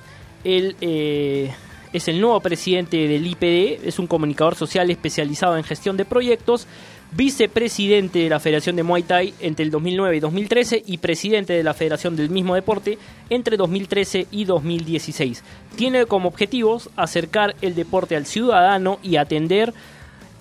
Él 0.43 0.75
eh, 0.81 1.53
es 1.93 2.07
el 2.07 2.19
nuevo 2.19 2.39
presidente 2.39 3.07
del 3.07 3.27
IPD, 3.27 3.87
es 3.87 3.99
un 3.99 4.07
comunicador 4.07 4.55
social 4.55 4.89
especializado 4.89 5.55
en 5.57 5.63
gestión 5.63 5.95
de 5.95 6.03
proyectos, 6.03 6.65
vicepresidente 7.11 8.17
de 8.17 8.29
la 8.29 8.39
Federación 8.39 8.75
de 8.75 8.83
Muay 8.83 9.03
Thai 9.03 9.33
entre 9.39 9.63
el 9.63 9.69
2009 9.69 10.17
y 10.17 10.19
2013 10.19 10.83
y 10.87 10.97
presidente 10.97 11.53
de 11.53 11.63
la 11.63 11.75
Federación 11.75 12.15
del 12.15 12.31
mismo 12.31 12.55
deporte 12.55 12.97
entre 13.29 13.57
2013 13.57 14.25
y 14.31 14.45
2016. 14.45 15.43
Tiene 15.75 16.07
como 16.07 16.29
objetivos 16.29 16.89
acercar 16.95 17.55
el 17.61 17.75
deporte 17.75 18.15
al 18.15 18.25
ciudadano 18.25 18.97
y 19.03 19.17
atender 19.17 19.71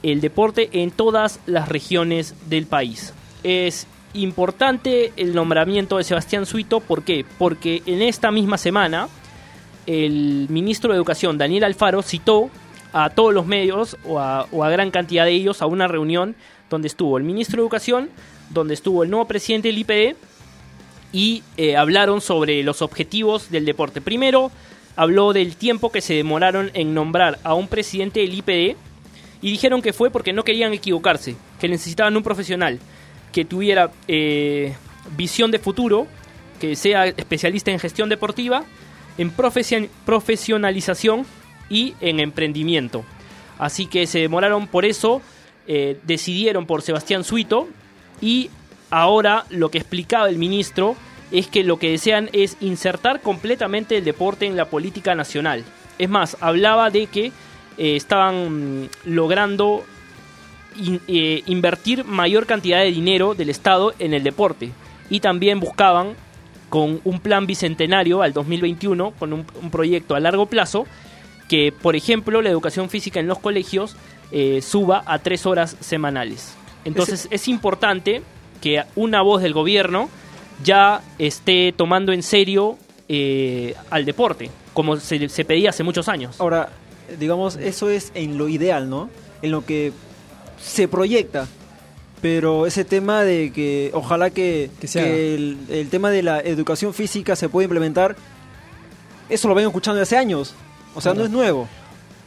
el 0.02 0.22
deporte 0.22 0.70
en 0.72 0.90
todas 0.90 1.40
las 1.44 1.68
regiones 1.68 2.34
del 2.48 2.66
país. 2.66 3.12
Es 3.42 3.86
importante 4.22 5.12
el 5.16 5.34
nombramiento 5.34 5.98
de 5.98 6.04
Sebastián 6.04 6.46
Suito, 6.46 6.80
¿por 6.80 7.02
qué? 7.02 7.24
Porque 7.38 7.82
en 7.86 8.02
esta 8.02 8.30
misma 8.30 8.58
semana 8.58 9.08
el 9.86 10.46
ministro 10.48 10.92
de 10.92 10.96
Educación, 10.96 11.38
Daniel 11.38 11.64
Alfaro, 11.64 12.02
citó 12.02 12.50
a 12.92 13.10
todos 13.10 13.32
los 13.32 13.46
medios 13.46 13.96
o 14.04 14.18
a, 14.18 14.46
gran 14.70 14.90
cantidad 14.90 15.24
de 15.24 15.32
ellos 15.32 15.62
a 15.62 15.66
una 15.66 15.86
reunión 15.86 16.34
donde 16.70 16.88
estuvo 16.88 17.18
el 17.18 17.24
ministro 17.24 17.56
de 17.56 17.62
Educación, 17.62 18.10
donde 18.50 18.74
estuvo 18.74 19.02
el 19.02 19.10
nuevo 19.10 19.26
presidente 19.26 19.68
del 19.68 19.78
IPD 19.78 20.16
y 21.12 21.42
eh, 21.56 21.76
hablaron 21.76 22.20
sobre 22.20 22.62
los 22.62 22.82
objetivos 22.82 23.50
del 23.50 23.64
deporte. 23.64 24.00
Primero, 24.00 24.50
habló 24.96 25.32
del 25.32 25.56
tiempo 25.56 25.92
que 25.92 26.00
se 26.00 26.14
demoraron 26.14 26.70
en 26.74 26.94
nombrar 26.94 27.38
a 27.44 27.54
un 27.54 27.68
presidente 27.68 28.20
del 28.20 28.34
IPD 28.34 28.76
y 29.42 29.50
dijeron 29.50 29.82
que 29.82 29.92
fue 29.92 30.10
porque 30.10 30.32
no 30.32 30.42
querían 30.42 30.72
equivocarse, 30.72 31.36
que 31.60 31.68
necesitaban 31.68 32.16
un 32.16 32.22
profesional 32.22 32.80
que 33.32 33.44
tuviera 33.44 33.90
eh, 34.08 34.74
visión 35.16 35.50
de 35.50 35.58
futuro, 35.58 36.06
que 36.60 36.74
sea 36.76 37.06
especialista 37.06 37.70
en 37.70 37.78
gestión 37.78 38.08
deportiva, 38.08 38.64
en 39.18 39.30
profesion- 39.34 39.88
profesionalización 40.04 41.26
y 41.68 41.94
en 42.00 42.20
emprendimiento. 42.20 43.04
Así 43.58 43.86
que 43.86 44.06
se 44.06 44.18
demoraron 44.20 44.66
por 44.66 44.84
eso, 44.84 45.22
eh, 45.66 45.98
decidieron 46.04 46.66
por 46.66 46.82
Sebastián 46.82 47.24
Suito 47.24 47.68
y 48.20 48.50
ahora 48.90 49.44
lo 49.50 49.70
que 49.70 49.78
explicaba 49.78 50.28
el 50.28 50.38
ministro 50.38 50.96
es 51.32 51.48
que 51.48 51.64
lo 51.64 51.78
que 51.78 51.90
desean 51.90 52.30
es 52.32 52.56
insertar 52.60 53.20
completamente 53.20 53.96
el 53.96 54.04
deporte 54.04 54.46
en 54.46 54.56
la 54.56 54.66
política 54.66 55.14
nacional. 55.14 55.64
Es 55.98 56.08
más, 56.08 56.36
hablaba 56.40 56.90
de 56.90 57.06
que 57.06 57.32
eh, 57.78 57.96
estaban 57.96 58.82
mm, 58.84 58.88
logrando 59.06 59.84
in- 60.78 61.00
eh, 61.08 61.42
invertir 61.46 62.04
mayor 62.04 62.46
cantidad 62.46 62.78
de 62.80 62.90
dinero 62.92 63.34
del 63.34 63.50
Estado 63.50 63.94
en 63.98 64.14
el 64.14 64.22
deporte 64.22 64.70
y 65.10 65.20
también 65.20 65.60
buscaban 65.60 66.14
con 66.68 67.00
un 67.04 67.20
plan 67.20 67.46
bicentenario 67.46 68.22
al 68.22 68.32
2021, 68.32 69.12
con 69.18 69.32
un, 69.32 69.44
un 69.62 69.70
proyecto 69.70 70.14
a 70.16 70.20
largo 70.20 70.46
plazo, 70.46 70.86
que 71.48 71.72
por 71.72 71.94
ejemplo 71.94 72.42
la 72.42 72.50
educación 72.50 72.90
física 72.90 73.20
en 73.20 73.28
los 73.28 73.38
colegios 73.38 73.96
eh, 74.32 74.60
suba 74.62 75.04
a 75.06 75.20
tres 75.20 75.46
horas 75.46 75.76
semanales. 75.80 76.54
Entonces 76.84 77.28
es 77.30 77.46
importante 77.48 78.22
que 78.60 78.82
una 78.96 79.22
voz 79.22 79.42
del 79.42 79.52
gobierno 79.52 80.08
ya 80.64 81.02
esté 81.18 81.72
tomando 81.76 82.12
en 82.12 82.22
serio 82.24 82.78
eh, 83.08 83.74
al 83.90 84.04
deporte, 84.04 84.50
como 84.72 84.96
se, 84.96 85.28
se 85.28 85.44
pedía 85.44 85.70
hace 85.70 85.84
muchos 85.84 86.08
años. 86.08 86.40
Ahora, 86.40 86.70
digamos, 87.20 87.54
eso 87.56 87.88
es 87.90 88.10
en 88.14 88.38
lo 88.38 88.48
ideal, 88.48 88.90
¿no? 88.90 89.08
En 89.42 89.52
lo 89.52 89.64
que 89.64 89.92
se 90.60 90.88
proyecta. 90.88 91.46
Pero 92.22 92.66
ese 92.66 92.84
tema 92.84 93.22
de 93.22 93.52
que 93.52 93.90
ojalá 93.92 94.30
que, 94.30 94.70
Que 94.80 95.34
el, 95.34 95.58
el 95.68 95.88
tema 95.90 96.10
de 96.10 96.22
la 96.22 96.40
educación 96.40 96.94
física 96.94 97.36
se 97.36 97.48
pueda 97.48 97.64
implementar, 97.64 98.16
eso 99.28 99.48
lo 99.48 99.54
vengo 99.54 99.68
escuchando 99.68 99.98
desde 100.00 100.16
hace 100.16 100.22
años. 100.22 100.54
O 100.94 101.00
sea, 101.00 101.12
no 101.14 101.24
es 101.24 101.30
nuevo. 101.30 101.68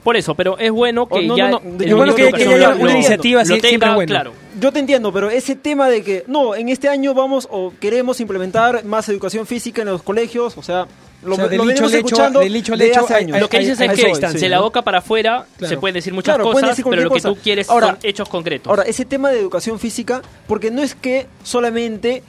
Por 0.03 0.15
eso, 0.15 0.33
pero 0.35 0.57
es 0.57 0.71
bueno 0.71 1.07
que 1.07 1.15
Oh, 1.15 1.21
no, 1.21 1.35
ya 1.37 1.49
no, 1.49 1.61
no, 1.63 1.83
es 1.83 1.93
bueno 1.93 2.15
que- 2.15 2.27
haya 2.27 2.69
lo- 2.69 2.75
una 2.77 2.85
lo- 2.85 2.91
iniciativa 2.91 3.41
así 3.41 3.49
lo 3.49 3.55
siempre 3.59 3.71
tenga 3.79 3.95
bueno. 3.95 4.09
claro. 4.09 4.33
Yo 4.59 4.71
te 4.71 4.79
entiendo, 4.79 5.11
pero 5.11 5.29
ese 5.29 5.55
tema 5.55 5.89
de 5.89 6.03
que, 6.03 6.23
no, 6.27 6.55
en 6.55 6.69
este 6.69 6.87
año 6.87 7.13
vamos 7.13 7.47
o 7.51 7.73
queremos 7.81 8.19
implementar 8.21 8.85
más 8.85 9.09
educación 9.09 9.45
física 9.45 9.81
en 9.81 9.89
los 9.89 10.01
colegios, 10.01 10.57
o 10.57 10.63
sea, 10.63 10.87
lo, 11.23 11.33
O 11.33 11.35
sea, 11.35 11.47
del 11.47 11.57
lo 11.57 11.63
dicho 11.65 11.73
venimos 11.83 11.93
al 11.93 11.99
hecho- 11.99 12.07
escuchando 12.07 12.39
del 12.39 12.53
dicho 12.53 12.73
al 12.73 12.79
de 12.79 12.87
hecho 12.87 12.99
hace 13.01 13.13
años. 13.15 13.39
Lo 13.39 13.49
que 13.49 13.59
dices 13.59 13.79
es 13.79 13.91
que 13.91 14.05
distancia, 14.07 14.39
de 14.39 14.49
la 14.49 14.59
boca 14.61 14.81
para 14.81 14.99
afuera 14.99 15.45
Claro. 15.57 15.69
se 15.69 15.77
pueden 15.77 15.93
decir 15.95 16.13
muchas 16.13 16.35
Claro, 16.35 16.51
cosas, 16.51 16.69
decir 16.69 16.85
pero 16.89 17.01
lo 17.03 17.09
que 17.11 17.21
tú 17.21 17.35
quieres 17.35 17.69
Ahora- 17.69 17.87
son 17.87 17.97
hechos 18.03 18.29
concretos. 18.29 18.69
Ahora, 18.69 18.83
ese 18.83 19.05
tema 19.05 19.29
de 19.29 19.39
educación 19.39 19.79
física, 19.79 20.21
porque 20.47 20.71
no 20.71 20.81
es 20.81 20.95
que 20.95 21.27
solamente 21.43 22.23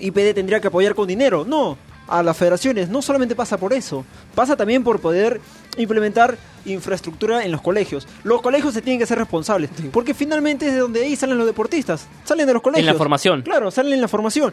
IPD 0.00 0.34
tendría 0.34 0.60
que 0.60 0.68
apoyar 0.68 0.94
con 0.94 1.06
dinero, 1.08 1.44
no, 1.46 1.78
a 2.08 2.22
las 2.22 2.36
federaciones, 2.36 2.88
no 2.88 3.00
solamente 3.00 3.34
pasa 3.34 3.56
por 3.56 3.72
eso, 3.72 4.04
pasa 4.34 4.56
también 4.56 4.82
por 4.84 5.00
poder 5.00 5.40
implementar 5.78 6.36
infraestructura 6.66 7.44
en 7.44 7.52
los 7.52 7.62
colegios. 7.62 8.06
Los 8.24 8.42
colegios 8.42 8.74
se 8.74 8.82
tienen 8.82 8.98
que 8.98 9.06
ser 9.06 9.18
responsables, 9.18 9.70
porque 9.92 10.12
finalmente 10.12 10.66
es 10.66 10.72
de 10.74 10.80
donde 10.80 11.02
ahí 11.04 11.16
salen 11.16 11.38
los 11.38 11.46
deportistas, 11.46 12.06
salen 12.24 12.46
de 12.46 12.52
los 12.52 12.60
colegios. 12.62 12.86
En 12.86 12.92
la 12.92 12.98
formación. 12.98 13.42
Claro, 13.42 13.70
salen 13.70 13.94
en 13.94 14.00
la 14.00 14.08
formación. 14.08 14.52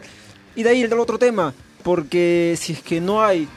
Y 0.56 0.62
de 0.62 0.70
ahí 0.70 0.82
el 0.82 0.92
otro 0.94 1.18
tema, 1.18 1.52
porque 1.82 2.56
si 2.58 2.72
es 2.74 2.82
que 2.82 3.00
no 3.00 3.22
hay 3.22 3.48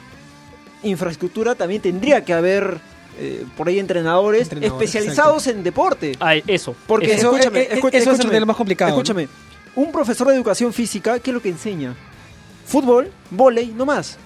infraestructura, 0.82 1.54
también 1.54 1.80
tendría 1.82 2.24
que 2.24 2.32
haber 2.32 2.78
eh, 3.18 3.44
por 3.56 3.68
ahí 3.68 3.78
entrenadores, 3.78 4.42
Entrenadores, 4.42 4.72
especializados 4.88 5.46
en 5.46 5.62
deporte. 5.62 6.16
Ah, 6.20 6.34
eso. 6.46 6.74
Porque 6.86 7.12
Eso- 7.14 7.30
escúchame, 7.32 7.60
eh, 7.60 7.68
eh, 7.70 7.76
escu- 7.76 7.88
eso 7.88 7.96
es 7.96 8.06
escúchame, 8.06 8.34
de 8.34 8.40
lo 8.40 8.46
más 8.46 8.56
complicado, 8.56 8.90
¿no? 8.90 8.96
Escúchame, 8.96 9.28
un 9.76 9.92
profesor 9.92 10.26
de 10.28 10.34
educación 10.34 10.72
física, 10.72 11.18
¿qué 11.20 11.30
es 11.30 11.34
lo 11.34 11.40
que 11.40 11.48
enseña? 11.48 11.94
Fútbol, 12.66 13.10
vóley, 13.30 13.68
no 13.76 13.86
más. 13.86 14.18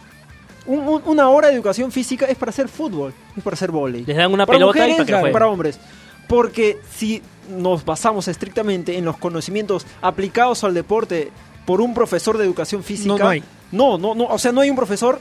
Un- 0.67 0.81
un- 0.89 1.03
una 1.07 1.29
hora 1.29 1.49
de 1.49 1.55
educación 1.55 1.93
física 1.93 2.27
es 2.27 2.37
para 2.37 2.51
hacer 2.51 2.69
fútbol, 2.69 3.13
es 3.37 3.43
para 3.43 3.55
hacer 3.55 3.71
vóley. 3.71 4.05
Les 4.05 4.17
dan 4.17 4.33
una 4.33 4.47
para 4.47 4.59
pelota 4.59 4.79
y 4.79 4.91
mujeres, 4.91 5.07
para 5.11 5.27
que 5.27 5.33
para 5.33 5.49
hombres. 5.49 5.79
Porque 6.27 6.79
si 6.95 7.23
nos 7.51 7.85
basamos 7.85 8.29
estrictamente 8.29 8.99
en 8.99 9.05
los 9.05 9.17
conocimientos 9.17 9.87
aplicados 10.03 10.65
al 10.65 10.75
deporte 10.75 11.31
por 11.67 11.81
un 11.81 11.95
profesor 11.95 12.37
de 12.37 12.45
educación 12.45 12.83
física, 12.83 13.09
No, 13.09 13.19
no 13.19 13.29
hay. 13.29 13.43
No, 13.73 13.99
no, 13.99 14.15
no, 14.15 14.25
o 14.27 14.39
sea, 14.39 14.53
no 14.53 14.61
hay 14.61 14.71
un 14.71 14.77
profesor 14.77 15.19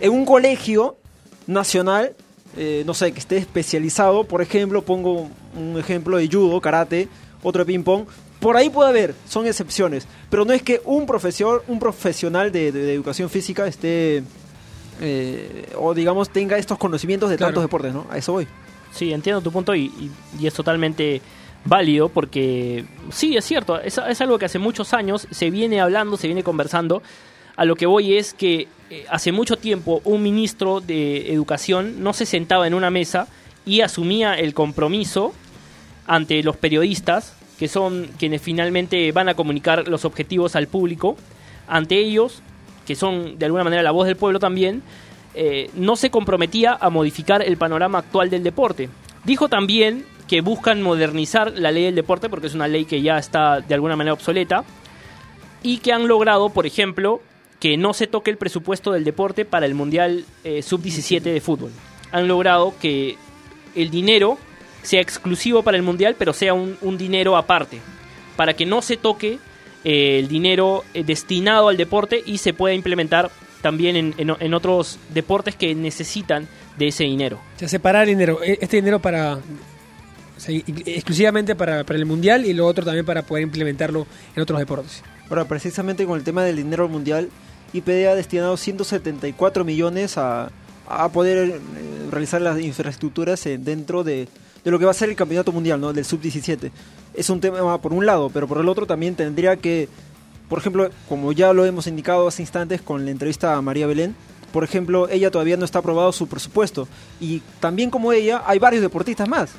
en 0.00 0.12
un 0.12 0.24
colegio 0.24 0.96
nacional, 1.46 2.14
eh, 2.56 2.82
no 2.86 2.94
sé, 2.94 3.12
que 3.12 3.18
esté 3.20 3.36
especializado, 3.36 4.24
por 4.24 4.42
ejemplo, 4.42 4.82
pongo 4.82 5.28
un 5.56 5.78
ejemplo 5.78 6.16
de 6.16 6.28
judo, 6.28 6.60
karate, 6.60 7.08
otro 7.42 7.64
de 7.64 7.72
ping 7.72 7.82
pong, 7.82 8.04
por 8.40 8.56
ahí 8.56 8.70
puede 8.70 8.88
haber, 8.88 9.14
son 9.28 9.46
excepciones, 9.46 10.06
pero 10.30 10.44
no 10.44 10.52
es 10.52 10.62
que 10.62 10.80
un 10.84 11.04
profesor, 11.06 11.62
un 11.68 11.78
profesional 11.78 12.50
de, 12.52 12.72
de- 12.72 12.82
de 12.82 12.94
educación 12.94 13.28
física 13.28 13.66
esté, 13.66 14.22
eh, 15.00 15.68
o 15.78 15.94
digamos, 15.94 16.30
tenga 16.30 16.56
estos 16.58 16.78
conocimientos 16.78 17.30
de 17.30 17.36
Claro. 17.36 17.50
tantos 17.50 17.64
deportes, 17.64 17.92
¿no? 17.94 18.06
A 18.10 18.18
eso 18.18 18.32
voy. 18.32 18.46
Sí, 18.92 19.12
entiendo 19.12 19.40
tu 19.40 19.52
punto 19.52 19.74
y, 19.74 19.84
y- 19.86 20.10
y 20.40 20.46
es 20.46 20.54
totalmente 20.54 21.20
válido 21.64 22.08
porque 22.08 22.84
sí, 23.12 23.36
es 23.36 23.44
cierto, 23.44 23.78
es, 23.80 23.98
es 23.98 24.20
algo 24.20 24.38
que 24.38 24.46
hace 24.46 24.58
muchos 24.58 24.92
años 24.94 25.28
se 25.30 25.50
viene 25.50 25.80
hablando, 25.80 26.16
se 26.16 26.26
viene 26.26 26.42
conversando. 26.42 27.02
A 27.60 27.66
lo 27.66 27.76
que 27.76 27.84
voy 27.84 28.16
es 28.16 28.32
que 28.32 28.68
eh, 28.88 29.04
hace 29.10 29.32
mucho 29.32 29.58
tiempo 29.58 30.00
un 30.06 30.22
ministro 30.22 30.80
de 30.80 31.30
Educación 31.30 32.02
no 32.02 32.14
se 32.14 32.24
sentaba 32.24 32.66
en 32.66 32.72
una 32.72 32.88
mesa 32.88 33.28
y 33.66 33.82
asumía 33.82 34.32
el 34.32 34.54
compromiso 34.54 35.34
ante 36.06 36.42
los 36.42 36.56
periodistas, 36.56 37.36
que 37.58 37.68
son 37.68 38.08
quienes 38.18 38.40
finalmente 38.40 39.12
van 39.12 39.28
a 39.28 39.34
comunicar 39.34 39.88
los 39.88 40.06
objetivos 40.06 40.56
al 40.56 40.68
público, 40.68 41.18
ante 41.68 41.98
ellos, 41.98 42.40
que 42.86 42.94
son 42.94 43.38
de 43.38 43.44
alguna 43.44 43.64
manera 43.64 43.82
la 43.82 43.90
voz 43.90 44.06
del 44.06 44.16
pueblo 44.16 44.38
también, 44.38 44.82
eh, 45.34 45.68
no 45.74 45.96
se 45.96 46.10
comprometía 46.10 46.78
a 46.80 46.88
modificar 46.88 47.42
el 47.42 47.58
panorama 47.58 47.98
actual 47.98 48.30
del 48.30 48.42
deporte. 48.42 48.88
Dijo 49.24 49.50
también 49.50 50.06
que 50.28 50.40
buscan 50.40 50.80
modernizar 50.80 51.52
la 51.58 51.72
ley 51.72 51.84
del 51.84 51.94
deporte 51.94 52.30
porque 52.30 52.46
es 52.46 52.54
una 52.54 52.68
ley 52.68 52.86
que 52.86 53.02
ya 53.02 53.18
está 53.18 53.60
de 53.60 53.74
alguna 53.74 53.96
manera 53.96 54.14
obsoleta 54.14 54.64
y 55.62 55.76
que 55.76 55.92
han 55.92 56.08
logrado, 56.08 56.48
por 56.48 56.64
ejemplo, 56.64 57.20
que 57.60 57.76
no 57.76 57.92
se 57.94 58.06
toque 58.06 58.30
el 58.30 58.38
presupuesto 58.38 58.90
del 58.92 59.04
deporte 59.04 59.44
para 59.44 59.66
el 59.66 59.74
Mundial 59.74 60.24
eh, 60.44 60.62
Sub-17 60.62 61.20
de 61.20 61.40
fútbol. 61.40 61.70
Han 62.10 62.26
logrado 62.26 62.74
que 62.80 63.16
el 63.76 63.90
dinero 63.90 64.38
sea 64.82 65.00
exclusivo 65.02 65.62
para 65.62 65.76
el 65.76 65.82
Mundial, 65.82 66.16
pero 66.18 66.32
sea 66.32 66.54
un, 66.54 66.76
un 66.80 66.96
dinero 66.98 67.36
aparte, 67.36 67.78
para 68.36 68.54
que 68.54 68.64
no 68.66 68.80
se 68.82 68.96
toque 68.96 69.38
eh, 69.84 70.18
el 70.18 70.28
dinero 70.28 70.84
eh, 70.94 71.04
destinado 71.04 71.68
al 71.68 71.76
deporte 71.76 72.22
y 72.24 72.38
se 72.38 72.54
pueda 72.54 72.74
implementar 72.74 73.30
también 73.60 73.94
en, 73.96 74.14
en- 74.16 74.34
en 74.40 74.54
otros 74.54 74.98
deportes 75.10 75.54
que 75.54 75.74
necesitan 75.74 76.48
de 76.78 76.88
ese 76.88 77.04
dinero. 77.04 77.38
O 77.56 77.58
sea, 77.58 77.68
separar 77.68 78.04
el 78.04 78.08
dinero, 78.10 78.42
e- 78.42 78.58
este 78.62 78.76
dinero 78.78 79.00
para 79.00 79.34
o 79.34 80.40
sea, 80.40 80.54
i- 80.54 80.64
exclusivamente 80.86 81.54
para, 81.54 81.84
para 81.84 81.98
el 81.98 82.06
mundial 82.06 82.46
y 82.46 82.54
lo 82.54 82.66
otro 82.66 82.86
también 82.86 83.04
para 83.04 83.20
poder 83.22 83.42
implementarlo 83.42 84.06
en 84.34 84.42
otros 84.42 84.58
deportes. 84.58 85.02
Ahora, 85.28 85.44
precisamente 85.44 86.06
con 86.06 86.18
el 86.18 86.24
tema 86.24 86.42
del 86.42 86.56
dinero 86.56 86.88
mundial, 86.88 87.28
IPD 87.72 88.08
ha 88.08 88.14
destinado 88.14 88.56
174 88.56 89.64
millones 89.64 90.18
a, 90.18 90.50
poder 91.12 91.48
eh, 91.48 91.60
realizar 92.10 92.40
las 92.40 92.60
infraestructuras 92.60 93.44
dentro 93.44 94.02
de, 94.02 94.28
de 94.64 94.70
lo 94.70 94.78
que 94.78 94.84
va 94.84 94.90
a 94.90 94.94
ser 94.94 95.08
el 95.08 95.16
campeonato 95.16 95.52
mundial, 95.52 95.80
¿no? 95.80 95.92
Del 95.92 96.04
sub-17. 96.04 96.70
Es 97.14 97.30
un 97.30 97.40
tema 97.40 97.80
por 97.80 97.92
un 97.92 98.06
lado, 98.06 98.30
pero 98.30 98.48
por 98.48 98.58
el 98.58 98.68
otro 98.68 98.86
también 98.86 99.14
tendría 99.14 99.56
que, 99.56 99.88
por 100.48 100.58
ejemplo, 100.58 100.90
como 101.08 101.32
ya 101.32 101.52
lo 101.52 101.64
hemos 101.64 101.86
indicado 101.86 102.26
hace 102.26 102.42
instantes 102.42 102.82
con 102.82 103.04
la 103.04 103.10
entrevista 103.10 103.54
a 103.54 103.62
María 103.62 103.86
Belén, 103.86 104.14
por 104.52 104.64
ejemplo, 104.64 105.08
ella 105.08 105.30
todavía 105.30 105.56
no 105.56 105.64
está 105.64 105.78
aprobado 105.78 106.12
su 106.12 106.26
presupuesto. 106.26 106.88
Y 107.20 107.40
también 107.60 107.90
como 107.90 108.12
ella, 108.12 108.42
hay 108.46 108.58
varios 108.58 108.82
deportistas 108.82 109.28
más. 109.28 109.50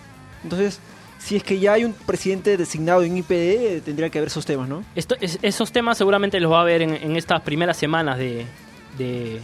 Entonces, 0.44 0.80
si 1.24 1.36
es 1.36 1.44
que 1.44 1.60
ya 1.60 1.74
hay 1.74 1.86
un 1.86 1.94
presidente 1.94 2.58
designado 2.58 3.04
en 3.04 3.18
IPD, 3.18 3.82
tendría 3.84 4.10
que 4.10 4.18
haber 4.18 4.28
esos 4.30 4.46
temas, 4.46 4.68
¿no? 4.68 4.84
Esto- 4.96 5.16
es- 5.22 5.38
esos 5.42 5.72
temas 5.72 5.98
seguramente 5.98 6.40
los 6.40 6.52
va 6.52 6.62
a 6.62 6.64
ver 6.66 6.82
en, 6.82 6.96
en 6.96 7.16
estas 7.16 7.42
primeras 7.42 7.78
semanas 7.78 8.18
de, 8.18 8.46
de, 8.98 9.40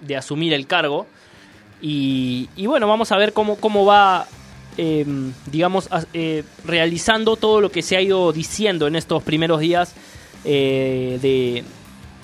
de 0.00 0.16
asumir 0.16 0.52
el 0.52 0.66
cargo. 0.66 1.06
Y, 1.80 2.48
y 2.56 2.66
bueno, 2.66 2.88
vamos 2.88 3.12
a 3.12 3.16
ver 3.16 3.32
cómo, 3.32 3.56
cómo 3.56 3.84
va, 3.86 4.26
eh, 4.76 5.06
digamos, 5.46 5.88
eh, 6.12 6.42
realizando 6.64 7.36
todo 7.36 7.60
lo 7.60 7.70
que 7.70 7.82
se 7.82 7.96
ha 7.96 8.00
ido 8.00 8.32
diciendo 8.32 8.88
en 8.88 8.96
estos 8.96 9.22
primeros 9.22 9.60
días 9.60 9.94
eh, 10.44 11.18
de, 11.22 11.62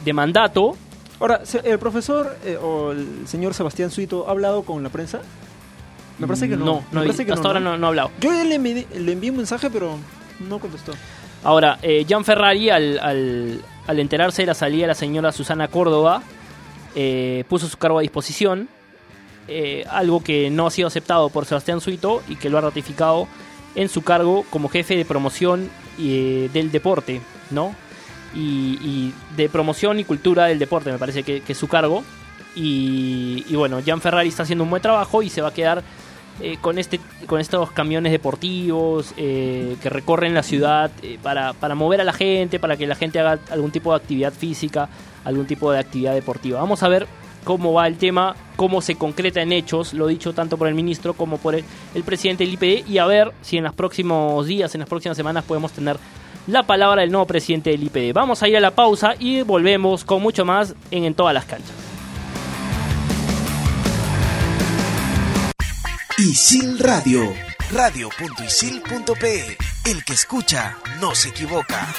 de 0.05 0.13
mandato. 0.13 0.77
Ahora, 1.21 1.43
¿el 1.63 1.79
profesor 1.79 2.37
eh, 2.45 2.59
o 2.61 2.91
el 2.91 3.29
señor 3.29 3.55
Sebastián 3.55 3.93
Suito 3.93 4.27
ha 4.27 4.33
hablado 4.33 4.63
con 4.65 4.83
la 4.83 4.89
prensa? 4.89 5.21
Me 6.19 6.27
parece 6.27 6.49
que 6.49 6.57
no. 6.57 6.65
No, 6.65 6.85
no, 6.93 7.03
que 7.03 7.11
hasta 7.11 7.35
no, 7.35 7.43
ahora 7.49 7.61
¿no? 7.61 7.71
no, 7.73 7.79
no 7.79 7.87
ha 7.87 7.89
hablado. 7.89 8.11
Yo 8.21 8.31
le, 8.33 8.57
envié- 8.59 8.87
le 8.95 9.13
envié 9.13 9.31
un 9.31 9.39
mensaje, 9.39 9.69
pero 9.71 9.99
no 10.49 10.59
contestó. 10.59 10.93
Ahora, 11.43 11.79
eh, 11.83 12.05
Gian 12.09 12.25
Ferrari, 12.25 12.71
al, 12.71 12.99
al- 13.01 13.61
al 13.87 13.99
enterarse 13.99 14.43
de 14.43 14.47
la 14.47 14.55
salida 14.55 14.83
de 14.83 14.89
la 14.89 14.95
señora 14.95 15.33
Susana 15.33 15.69
Córdoba, 15.69 16.23
eh, 16.95 17.45
puso 17.49 17.69
su 17.69 17.77
cargo 17.77 17.99
a 17.99 18.03
disposición, 18.03 18.69
eh, 19.49 19.85
algo 19.91 20.23
que 20.23 20.49
no 20.51 20.67
ha 20.67 20.71
sido 20.71 20.89
aceptado 20.89 21.29
por 21.29 21.45
Sebastián 21.45 21.81
Suito 21.81 22.23
y 22.29 22.37
que 22.37 22.49
lo 22.49 22.57
ha 22.59 22.61
ratificado 22.63 23.29
en 23.75 23.89
su 23.89 24.03
cargo 24.03 24.45
como 24.51 24.69
jefe 24.69 24.97
de 24.97 25.05
promoción 25.05 25.69
eh, 25.99 26.49
del 26.53 26.71
deporte, 26.71 27.21
¿no? 27.51 27.75
Y, 28.35 28.79
y 28.83 29.15
de 29.37 29.49
promoción 29.49 29.99
y 30.01 30.05
cultura 30.05 30.47
del 30.47 30.59
deporte, 30.59 30.91
me 30.93 30.99
parece 30.99 31.23
que, 31.25 31.41
que 31.41 31.53
es 31.53 31.59
su 31.59 31.69
cargo. 31.69 32.05
Y, 32.57 33.45
y 33.49 33.57
bueno, 33.57 33.83
Gian 33.83 34.01
Ferrari 34.01 34.29
está 34.29 34.45
haciendo 34.45 34.63
un 34.65 34.71
buen 34.71 34.81
trabajo 34.81 35.23
y 35.23 35.29
se 35.29 35.43
va 35.43 35.49
a 35.49 35.55
quedar 35.55 35.83
eh, 36.41 36.59
con 36.61 36.79
este 36.79 37.01
con 37.27 37.41
estos 37.41 37.71
camiones 37.71 38.11
deportivos 38.11 39.15
eh, 39.17 39.77
que 39.81 39.89
recorren 39.89 40.35
la 40.35 40.43
ciudad 40.43 40.91
eh, 41.03 41.17
para, 41.23 41.53
para 41.53 41.75
mover 41.75 42.01
a 42.01 42.05
la 42.05 42.13
gente, 42.13 42.59
para 42.59 42.77
que 42.77 42.87
la 42.87 42.97
gente 42.97 43.21
haga 43.21 43.39
algún 43.51 43.71
tipo 43.71 43.91
de 43.91 43.97
actividad 43.97 44.33
física, 44.33 44.89
algún 45.25 45.47
tipo 45.47 45.71
de 45.71 45.79
actividad 45.79 46.13
deportiva. 46.13 46.61
Vamos 46.61 46.83
a 46.83 46.89
ver 46.89 47.07
cómo 47.45 47.73
va 47.73 47.87
el 47.87 47.99
tema, 47.99 48.35
cómo 48.57 48.81
se 48.81 48.97
concreta 48.97 49.43
en 49.43 49.53
hechos, 49.53 49.95
lo 49.95 50.09
dicho 50.09 50.33
tanto 50.33 50.57
por 50.57 50.67
el 50.67 50.75
ministro 50.75 51.15
como 51.15 51.39
por 51.39 51.55
el, 51.55 51.65
el 51.95 52.03
presidente 52.03 52.45
del 52.45 52.55
IPD, 52.55 52.89
y 52.89 52.99
a 52.99 53.07
ver 53.07 53.33
si 53.43 53.57
en 53.57 53.65
los 53.65 53.75
próximos 53.75 54.47
días, 54.47 54.75
en 54.75 54.81
las 54.81 54.89
próximas 54.89 55.17
semanas 55.17 55.45
podemos 55.45 55.71
tener 55.71 55.99
la 56.47 56.65
palabra 56.65 57.03
del 57.03 57.13
nuevo 57.13 57.27
presidente 57.27 57.71
del 57.71 57.85
IPD. 57.85 58.13
Vamos 58.13 58.43
a 58.43 58.49
ir 58.49 58.57
a 58.57 58.61
la 58.61 58.73
pausa 58.73 59.15
y 59.19 59.43
volvemos 59.43 60.05
con 60.05 60.21
mucho 60.21 60.45
más 60.45 60.75
en, 60.91 61.05
en 61.05 61.15
todas 61.15 61.33
las 61.33 61.45
canchas. 61.45 61.94
Isil 66.17 66.79
Radio, 66.79 67.33
radio.isil.pe. 67.73 69.57
El 69.85 70.05
que 70.05 70.13
escucha 70.13 70.79
no 71.01 71.13
se 71.17 71.31
equivoca. 71.31 71.93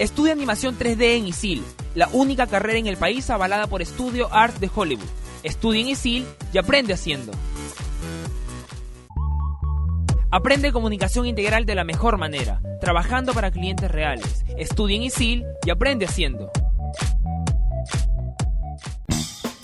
Estudia 0.00 0.32
animación 0.32 0.76
3D 0.76 1.16
en 1.16 1.28
ISIL, 1.28 1.62
la 1.94 2.08
única 2.08 2.48
carrera 2.48 2.76
en 2.80 2.88
el 2.88 2.96
país 2.96 3.30
avalada 3.30 3.68
por 3.68 3.86
Studio 3.86 4.34
Art 4.34 4.56
de 4.58 4.68
Hollywood. 4.74 5.06
Estudia 5.44 5.80
en 5.80 5.88
ISIL 5.90 6.26
y 6.52 6.58
aprende 6.58 6.92
haciendo. 6.92 7.30
Aprende 10.32 10.72
comunicación 10.72 11.24
integral 11.24 11.66
de 11.66 11.76
la 11.76 11.84
mejor 11.84 12.18
manera, 12.18 12.60
trabajando 12.80 13.32
para 13.32 13.52
clientes 13.52 13.88
reales. 13.88 14.44
Estudia 14.56 14.96
en 14.96 15.04
ISIL 15.04 15.44
y 15.64 15.70
aprende 15.70 16.06
haciendo. 16.06 16.50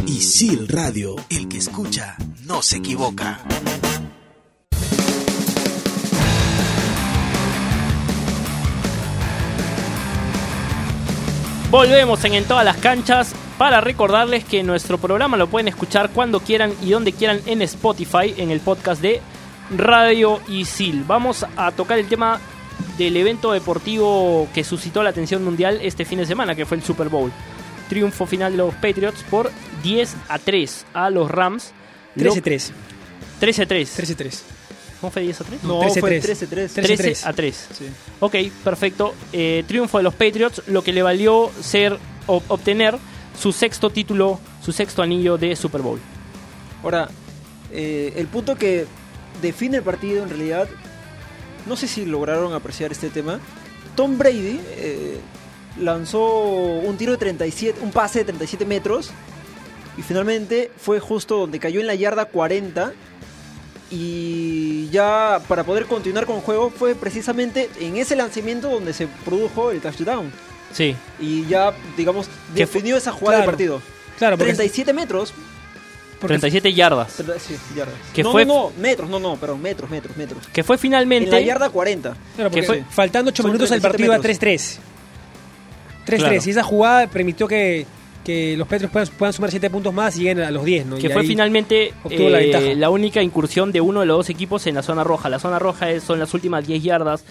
Isil 0.07 0.69
Radio, 0.69 1.17
el 1.31 1.49
que 1.49 1.57
escucha 1.59 2.17
no 2.47 2.61
se 2.63 2.77
equivoca. 2.77 3.41
Volvemos 11.71 12.25
en, 12.25 12.35
en 12.35 12.45
todas 12.45 12.65
las 12.65 12.77
canchas 12.77 13.35
para 13.59 13.81
recordarles 13.81 14.45
que 14.45 14.63
nuestro 14.63 14.99
programa 14.99 15.37
lo 15.37 15.49
pueden 15.49 15.69
escuchar 15.69 16.11
cuando 16.11 16.41
quieran 16.41 16.73
y 16.83 16.91
donde 16.91 17.13
quieran 17.13 17.41
en 17.47 17.63
Spotify, 17.63 18.35
en 18.37 18.51
el 18.51 18.61
podcast 18.61 19.01
de 19.01 19.21
Radio 19.77 20.41
Isil. 20.49 21.05
Vamos 21.05 21.47
a 21.57 21.73
tocar 21.73 21.99
el 21.99 22.07
tema 22.07 22.41
del 22.99 23.17
evento 23.17 23.53
deportivo 23.53 24.49
que 24.55 24.63
suscitó 24.65 25.03
la 25.03 25.11
atención 25.11 25.43
mundial 25.43 25.81
este 25.83 26.05
fin 26.05 26.19
de 26.19 26.27
semana, 26.27 26.55
que 26.55 26.67
fue 26.67 26.77
el 26.77 26.83
Super 26.83 27.09
Bowl. 27.09 27.33
Triunfo 27.89 28.27
final 28.27 28.53
de 28.53 28.59
los 28.59 28.75
Patriots 28.75 29.25
por 29.31 29.51
10 29.83 30.17
a 30.29 30.39
3 30.39 30.87
a 30.93 31.11
los 31.11 31.31
Rams. 31.31 31.73
Lo- 32.17 32.33
13-3. 32.35 32.71
13 33.41 33.63
a 33.63 33.67
3. 33.67 33.99
13-3. 33.99 34.41
¿Cómo 35.01 35.11
fue 35.11 35.23
10 35.23 35.41
a 35.41 35.45
3? 35.45 35.65
No, 35.65 35.81
13-3. 35.83 36.01
fue 36.01 36.11
13-3. 36.21 36.69
13 36.73 37.29
a 37.29 37.33
3. 37.33 37.69
Sí. 37.79 37.85
Ok, 38.21 38.35
perfecto. 38.63 39.15
Eh, 39.33 39.65
triunfo 39.67 39.99
de 39.99 40.05
los 40.05 40.15
Patriots, 40.15 40.63
lo 40.69 40.83
que 40.83 40.93
le 40.93 41.03
valió 41.03 41.51
ser 41.61 41.99
o- 42.27 42.43
obtener 42.49 42.97
su 43.39 43.53
sexto 43.53 43.91
título, 43.91 44.41
su 44.65 44.73
sexto 44.73 45.03
anillo 45.03 45.37
de 45.37 45.57
Super 45.57 45.83
Bowl. 45.83 46.01
Ahora, 46.83 47.11
eh, 47.73 48.13
el 48.17 48.29
punto 48.29 48.55
que 48.57 48.87
define 49.43 49.79
el 49.79 49.83
partido 49.83 50.23
en 50.23 50.29
realidad, 50.31 50.69
no 51.67 51.77
sé 51.77 51.89
si 51.89 52.07
lograron 52.07 52.53
apreciar 52.55 52.93
este 52.93 53.11
tema. 53.11 53.41
Tom 53.97 54.17
Brady 54.17 54.61
eh, 54.77 55.19
lanzó 55.81 56.23
un 56.45 56.97
tiro 56.97 57.13
de 57.13 57.19
37, 57.19 57.81
un 57.83 57.91
pase 57.91 58.21
de 58.21 58.25
37 58.27 58.65
metros 58.65 59.11
y 59.97 60.03
finalmente 60.03 60.71
fue 60.77 61.01
justo 61.01 61.39
donde 61.39 61.59
cayó 61.59 61.81
en 61.81 61.87
la 61.87 61.95
yarda 61.95 62.25
40 62.27 62.93
y 63.91 64.89
ya 64.91 65.41
para 65.49 65.65
poder 65.65 65.87
continuar 65.87 66.27
con 66.27 66.37
el 66.37 66.43
juego 66.43 66.71
fue 66.71 66.95
precisamente 66.95 67.69
en 67.81 67.97
ese 67.97 68.17
lanzamiento 68.17 68.71
donde 68.71 68.93
se 68.93 69.07
produjo 69.25 69.71
el 69.71 69.81
touchdown 69.81 70.33
Sí. 70.73 70.97
y 71.21 71.47
ya 71.47 71.73
digamos 71.97 72.27
definió 72.55 72.97
esa 72.97 73.13
jugada 73.13 73.39
del 73.39 73.45
claro. 73.45 73.53
partido. 73.53 73.83
Claro, 74.19 74.37
porque, 74.37 74.53
37 74.55 74.93
metros, 74.93 75.33
porque 76.21 76.39
37 76.39 76.73
yardas. 76.73 77.13
treinta- 77.15 77.39
sí, 77.39 77.57
yardas. 77.77 77.95
Que 78.13 78.23
no, 78.25 78.33
fue- 78.33 78.45
no, 78.45 78.55
no, 78.55 78.73
metros, 78.81 79.09
no, 79.11 79.19
no, 79.21 79.37
perdón, 79.37 79.61
metros, 79.63 79.89
metros, 79.91 80.17
metros. 80.17 80.47
Que 80.53 80.65
fue 80.65 80.75
En 80.75 80.79
la 80.79 80.83
finalmente. 80.83 81.45
yarda 81.45 81.71
40. 81.71 82.17
claro, 82.35 82.51
porque 82.51 82.61
que 82.63 82.67
fue- 82.67 82.85
faltando 82.91 83.29
8 83.31 83.43
son 83.43 83.53
minutos 83.53 83.71
al 83.71 83.81
37 83.81 83.89
partido 83.93 84.13
a 84.13 84.17
metros. 84.19 84.39
3-3. 84.41 84.79
3-3. 86.07 86.19
Claro. 86.19 86.35
Y 86.47 86.51
esa 86.51 86.63
jugada 86.65 87.07
permitió 87.09 87.47
que, 87.47 87.87
que 88.25 88.57
los 88.57 88.67
Petros 88.67 88.91
puedan, 88.91 89.09
puedan 89.19 89.33
sumar 89.33 89.51
7 89.51 89.69
puntos 89.71 89.93
más 89.95 90.17
y 90.17 90.21
lleguen 90.21 90.41
a 90.41 90.51
los 90.51 90.65
10, 90.65 90.87
¿no? 90.87 90.97
Que 90.97 91.07
Y 91.07 91.11
fue 91.11 91.23
finalmente 91.25 91.93
la 92.05 92.11
eh, 92.41 92.43
ventaja. 92.51 92.75
la 92.75 92.91
única 92.91 93.23
incursión 93.23 93.71
de 93.71 93.81
uno 93.81 94.01
de 94.01 94.07
los 94.07 94.17
dos 94.17 94.31
equipos 94.31 94.67
en 94.67 94.75
la 94.75 94.83
zona 94.83 95.05
roja. 95.05 95.29
La 95.29 95.39
zona 95.39 95.59
roja 95.59 95.91
es- 95.91 96.03
son 96.03 96.19
las 96.19 96.33
últimas 96.35 96.67
10 96.67 96.83
yardas 96.83 97.25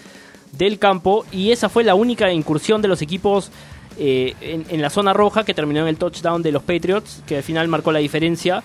del 0.52 0.78
campo 0.78 1.26
y 1.32 1.50
esa 1.50 1.68
fue 1.68 1.82
la 1.84 1.94
única 1.96 2.32
incursión 2.32 2.80
de 2.80 2.88
los 2.88 3.02
equipos 3.02 3.50
eh, 3.98 4.34
en, 4.40 4.64
en 4.70 4.82
la 4.82 4.90
zona 4.90 5.12
roja 5.12 5.44
que 5.44 5.52
terminó 5.54 5.80
en 5.80 5.88
el 5.88 5.96
touchdown 5.96 6.42
de 6.42 6.52
los 6.52 6.62
Patriots, 6.62 7.22
que 7.26 7.36
al 7.38 7.42
final 7.42 7.66
marcó 7.68 7.90
la 7.92 7.98
diferencia 8.00 8.62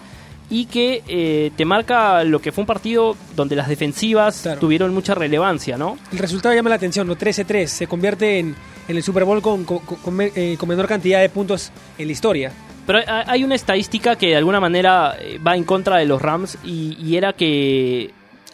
y 0.52 0.66
que 0.66 1.04
eh, 1.08 1.52
te 1.56 1.64
marca 1.66 2.24
lo 2.24 2.40
que 2.42 2.52
fue 2.52 2.64
un 2.64 2.66
partido 2.68 3.16
donde 3.36 3.56
las 3.56 3.68
defensivas 3.68 4.42
Claro. 4.42 4.60
tuvieron 4.60 4.94
mucha 4.94 5.14
relevancia, 5.14 5.78
¿no? 5.78 5.98
El 6.12 6.18
resultado 6.20 6.56
llama 6.56 6.70
la 6.70 6.76
atención, 6.78 7.06
¿no? 7.08 7.16
13-3. 7.16 7.68
Se 7.68 7.88
convierte 7.88 8.40
en, 8.40 8.56
en 8.88 8.98
el 8.98 9.04
Super 9.04 9.26
Bowl 9.26 9.42
con, 9.42 9.64
con- 9.64 9.80
con 9.80 10.14
me- 10.16 10.32
eh, 10.36 10.56
con 10.60 10.68
menor 10.70 10.88
cantidad 10.88 11.22
de 11.22 11.30
puntos 11.30 11.72
en 11.98 12.08
la 12.08 12.12
historia. 12.12 12.52
Pero 12.88 13.00
hay- 13.28 13.44
una 13.44 13.54
estadística 13.54 14.16
que 14.16 14.30
de 14.30 14.36
alguna 14.38 14.60
manera 14.60 15.16
eh, 15.20 15.38
va 15.46 15.56
en 15.56 15.64
contra 15.64 15.98
de 15.98 16.06
los 16.06 16.20
Rams 16.22 16.58
y, 16.64 16.98
y 17.00 17.16
era 17.18 17.34
que 17.34 18.10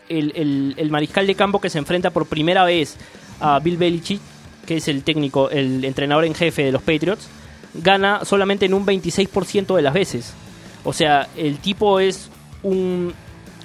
el, 0.09 0.33
el- 0.35 0.73
el 0.77 0.91
mariscal 0.91 1.25
de 1.25 1.35
campo 1.35 1.61
que 1.61 1.69
se 1.69 1.77
enfrenta 1.77 2.09
por 2.09 2.25
primera 2.25 2.65
vez 2.65 2.97
a 3.39 3.59
Bill 3.59 3.77
Belichick, 3.77 4.19
que 4.65 4.77
es 4.77 4.87
el 4.89 5.03
técnico, 5.03 5.49
el 5.49 5.85
entrenador 5.85 6.25
en 6.25 6.35
jefe 6.35 6.63
de 6.65 6.71
los 6.73 6.81
Patriots, 6.81 7.27
gana 7.73 8.25
solamente 8.25 8.65
en 8.65 8.73
un 8.73 8.85
26% 8.85 9.75
de 9.75 9.81
las 9.81 9.93
veces. 9.93 10.33
O 10.85 10.93
sea, 10.93 11.27
el 11.35 11.57
tipo 11.57 11.99
es 11.99 12.29
un 12.63 13.13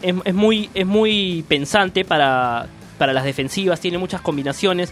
es, 0.03 0.35
muy 0.35 0.71
es 0.75 0.87
muy 0.87 1.45
pensante 1.47 2.05
para, 2.05 2.67
para 2.99 3.13
las 3.13 3.25
defensivas, 3.25 3.81
tiene 3.81 3.99
muchas 3.99 4.21
combinaciones, 4.21 4.91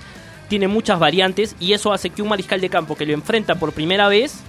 tiene 0.49 0.69
muchas 0.69 0.99
variantes 0.99 1.57
y 1.59 1.73
eso 1.73 1.93
hace 1.93 2.11
que 2.11 2.23
un 2.23 2.29
mariscal 2.29 2.61
de 2.61 2.69
campo 2.69 2.95
que 2.95 3.07
lo 3.07 3.15
enfrenta 3.15 3.55
por 3.57 3.73
primera 3.73 4.09
vez 4.09 4.41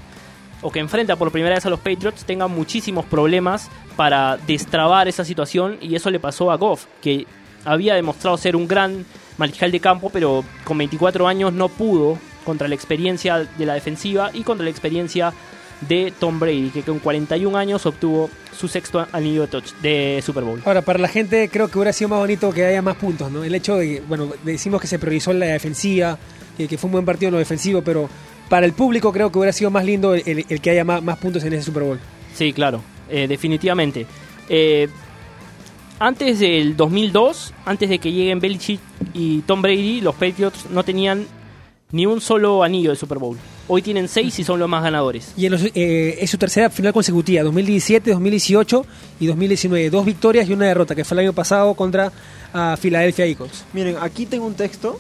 o 0.62 0.72
que 0.72 0.80
enfrenta 0.80 1.16
por 1.16 1.32
primera 1.32 1.56
vez 1.56 1.66
a 1.66 1.70
los 1.70 1.80
Patriots 1.80 2.26
tenga 2.26 2.48
muchísimos 2.48 3.06
problemas 3.06 3.70
para 3.96 4.38
destrabar 4.38 5.08
esa 5.08 5.24
situación 5.24 5.78
y 5.82 5.96
eso 5.96 6.10
le 6.10 6.20
pasó 6.20 6.52
a 6.52 6.58
Goff, 6.58 6.86
que 7.02 7.26
había 7.66 7.96
demostrado 7.96 8.38
ser 8.38 8.56
un 8.56 8.68
gran 8.68 9.06
mariscal 9.38 9.72
de 9.72 9.80
campo, 9.80 10.10
pero 10.10 10.44
con 10.66 10.78
24 10.78 11.28
años 11.28 11.54
no 11.54 11.70
pudo 11.70 12.18
contra 12.44 12.68
la 12.68 12.76
experiencia 12.76 13.38
de 13.38 13.66
la 13.66 13.74
defensiva 13.74 14.32
y 14.34 14.44
contra 14.44 14.66
la 14.66 14.70
experiencia 14.70 15.34
de 15.88 16.14
Tom 16.20 16.40
Brady, 16.40 16.70
que 16.72 16.82
con 16.84 17.00
41 17.00 17.58
años 17.58 17.86
obtuvo 17.86 18.30
su 18.58 18.68
sexto 18.68 19.06
anillo 19.14 19.42
de, 19.44 19.48
touch, 19.48 19.72
de 19.82 20.22
Super 20.26 20.44
Bowl. 20.44 20.62
Ahora, 20.66 20.82
para 20.82 21.00
la 21.00 21.08
gente 21.08 21.48
creo 21.50 21.70
que 21.70 21.78
hubiera 21.78 21.94
sido 21.94 22.10
más 22.10 22.20
bonito 22.20 22.52
que 22.52 22.66
haya 22.66 22.82
más 22.82 22.96
puntos, 22.98 23.32
¿no? 23.32 23.44
El 23.44 23.56
hecho 23.56 23.78
de, 23.78 23.88
que, 23.96 24.02
bueno, 24.02 24.30
decimos 24.44 24.82
que 24.82 24.88
se 24.88 25.00
priorizó 25.00 25.32
la 25.34 25.46
defensiva, 25.48 26.18
que, 26.58 26.68
que 26.68 26.78
fue 26.78 26.88
un 26.90 26.92
buen 26.94 27.06
partido 27.06 27.30
en 27.30 27.34
lo 27.34 27.40
defensivo, 27.40 27.82
pero 27.82 28.10
para 28.50 28.66
el 28.66 28.74
público 28.74 29.14
creo 29.14 29.32
que 29.32 29.38
hubiera 29.38 29.54
sido 29.54 29.72
más 29.72 29.86
lindo 29.86 30.14
el, 30.16 30.24
el- 30.26 30.46
el 30.50 30.60
que 30.62 30.70
haya 30.72 30.84
más, 30.84 31.02
más 31.02 31.18
puntos 31.18 31.44
en 31.44 31.54
ese 31.54 31.64
Super 31.64 31.84
Bowl. 31.84 32.00
Sí, 32.36 32.52
claro, 32.52 32.82
eh, 33.10 33.28
definitivamente. 33.28 34.06
Eh, 34.50 34.90
antes 36.00 36.40
del 36.40 36.76
2002, 36.78 37.54
antes 37.66 37.90
de 37.90 38.00
que 38.00 38.12
lleguen 38.12 38.40
Belichick 38.40 38.80
y 39.14 39.40
Tom 39.42 39.62
Brady, 39.62 40.02
los 40.02 40.16
Patriots 40.16 40.66
no 40.72 40.84
tenían 40.84 41.26
ni 41.92 42.06
un 42.06 42.22
solo 42.22 42.64
anillo 42.64 42.92
de 42.92 42.96
Super 42.96 43.18
Bowl. 43.18 43.38
Hoy 43.72 43.84
tienen 43.84 44.08
seis 44.08 44.38
y 44.40 44.44
son 44.44 44.60
los 44.60 44.68
más 44.68 44.82
ganadores. 44.84 45.32
Y 45.38 45.46
en 45.46 45.52
los- 45.52 45.64
eh, 45.76 46.18
es 46.20 46.30
su 46.30 46.38
tercera 46.40 46.70
final 46.72 46.92
consecutiva, 46.92 47.44
2017, 47.44 48.10
2018 48.12 48.86
y 49.20 49.28
2019. 49.28 49.90
Dos 49.92 50.06
victorias 50.06 50.50
y 50.50 50.54
una 50.54 50.66
derrota, 50.66 50.96
que 50.96 51.06
fue 51.06 51.16
el 51.16 51.20
año 51.20 51.34
pasado 51.34 51.74
contra 51.76 52.12
ah, 52.52 52.76
Philadelphia 52.82 53.26
Eagles. 53.26 53.64
Miren, 53.74 53.98
aquí 54.02 54.26
tengo 54.26 54.48
un 54.48 54.56
texto 54.56 55.00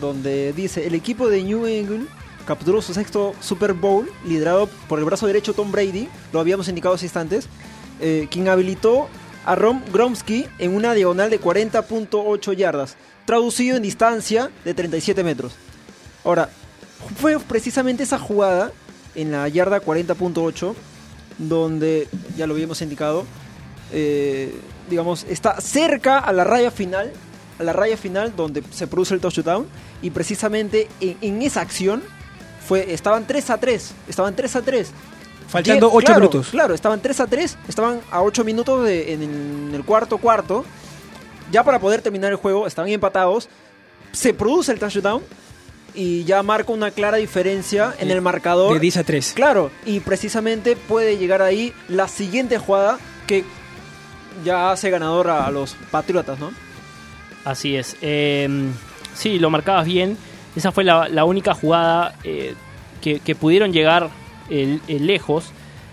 donde 0.00 0.52
dice, 0.52 0.86
el 0.86 0.94
equipo 0.94 1.28
de 1.28 1.42
New 1.42 1.66
England 1.66 2.06
capturó 2.46 2.80
su 2.80 2.94
sexto 2.94 3.34
Super 3.40 3.72
Bowl, 3.72 4.08
liderado 4.24 4.68
por 4.88 5.00
el 5.00 5.04
brazo 5.04 5.26
derecho 5.26 5.52
Tom 5.52 5.72
Brady, 5.72 6.08
lo 6.32 6.38
habíamos 6.38 6.68
indicado 6.68 6.94
hace 6.94 7.06
instantes, 7.06 7.48
eh, 8.00 8.28
quien 8.30 8.46
habilitó 8.48 9.08
a 9.44 9.56
Ron 9.56 9.82
Gromsky 9.92 10.46
en 10.60 10.76
una 10.76 10.94
diagonal 10.94 11.28
de 11.28 11.40
40.8 11.40 12.52
yardas, 12.52 12.96
traducido 13.24 13.76
en 13.76 13.82
distancia 13.82 14.50
de 14.64 14.74
37 14.74 15.24
metros. 15.24 15.54
Ahora, 16.24 16.50
fue 17.18 17.38
precisamente 17.38 18.02
esa 18.02 18.18
jugada 18.18 18.72
en 19.14 19.32
la 19.32 19.48
yarda 19.48 19.80
40.8 19.80 20.74
donde, 21.38 22.08
ya 22.36 22.46
lo 22.46 22.54
habíamos 22.54 22.80
indicado, 22.82 23.24
eh, 23.92 24.54
digamos, 24.88 25.24
está 25.28 25.60
cerca 25.60 26.18
a 26.18 26.32
la 26.32 26.44
raya 26.44 26.70
final, 26.70 27.12
a 27.58 27.62
la 27.62 27.72
raya 27.72 27.96
final 27.96 28.34
donde 28.36 28.62
se 28.70 28.86
produce 28.86 29.14
el 29.14 29.20
touchdown 29.20 29.66
y 30.02 30.10
precisamente 30.10 30.88
en, 31.00 31.16
en 31.20 31.42
esa 31.42 31.60
acción 31.60 32.02
fue 32.66 32.92
estaban 32.92 33.26
3 33.26 33.50
a 33.50 33.58
3, 33.58 33.92
estaban 34.08 34.34
3 34.34 34.56
a 34.56 34.62
3. 34.62 34.90
Faltando 35.48 35.86
Die- 35.88 35.96
8 35.96 36.04
claro, 36.06 36.20
minutos. 36.20 36.48
Claro, 36.50 36.74
estaban 36.74 37.00
3 37.00 37.20
a 37.20 37.26
3, 37.26 37.58
estaban 37.68 38.00
a 38.10 38.22
8 38.22 38.42
minutos 38.44 38.84
de- 38.84 39.12
en, 39.12 39.22
el, 39.22 39.30
en 39.68 39.74
el 39.74 39.84
cuarto 39.84 40.18
cuarto. 40.18 40.64
Ya 41.52 41.62
para 41.62 41.78
poder 41.78 42.02
terminar 42.02 42.32
el 42.32 42.36
juego, 42.36 42.66
estaban 42.66 42.90
empatados. 42.90 43.48
Se 44.12 44.34
produce 44.34 44.72
el 44.72 44.80
touchdown 44.80 45.22
y 45.96 46.24
ya 46.24 46.42
marca 46.42 46.72
una 46.72 46.90
clara 46.90 47.16
diferencia 47.16 47.94
en 47.98 48.10
el 48.10 48.20
marcador. 48.20 48.74
De 48.74 48.80
10 48.80 48.98
a 48.98 49.04
3. 49.04 49.32
Claro, 49.34 49.70
y 49.84 50.00
precisamente 50.00 50.76
puede 50.76 51.16
llegar 51.18 51.42
ahí 51.42 51.72
la 51.88 52.06
siguiente 52.06 52.58
jugada 52.58 52.98
que 53.26 53.44
ya 54.44 54.70
hace 54.70 54.90
ganador 54.90 55.30
a, 55.30 55.46
a 55.46 55.50
los 55.50 55.74
Patriotas, 55.90 56.38
¿no? 56.38 56.50
Así 57.44 57.76
es. 57.76 57.96
Eh, 58.02 58.48
sí, 59.14 59.38
lo 59.38 59.50
marcabas 59.50 59.86
bien. 59.86 60.16
Esa 60.54 60.72
fue 60.72 60.84
la, 60.84 61.08
la 61.08 61.24
única 61.24 61.54
jugada 61.54 62.14
eh, 62.24 62.54
que, 63.00 63.20
que 63.20 63.34
pudieron 63.34 63.72
llegar 63.72 64.10
el- 64.50 64.80
el 64.88 65.06
lejos 65.06 65.50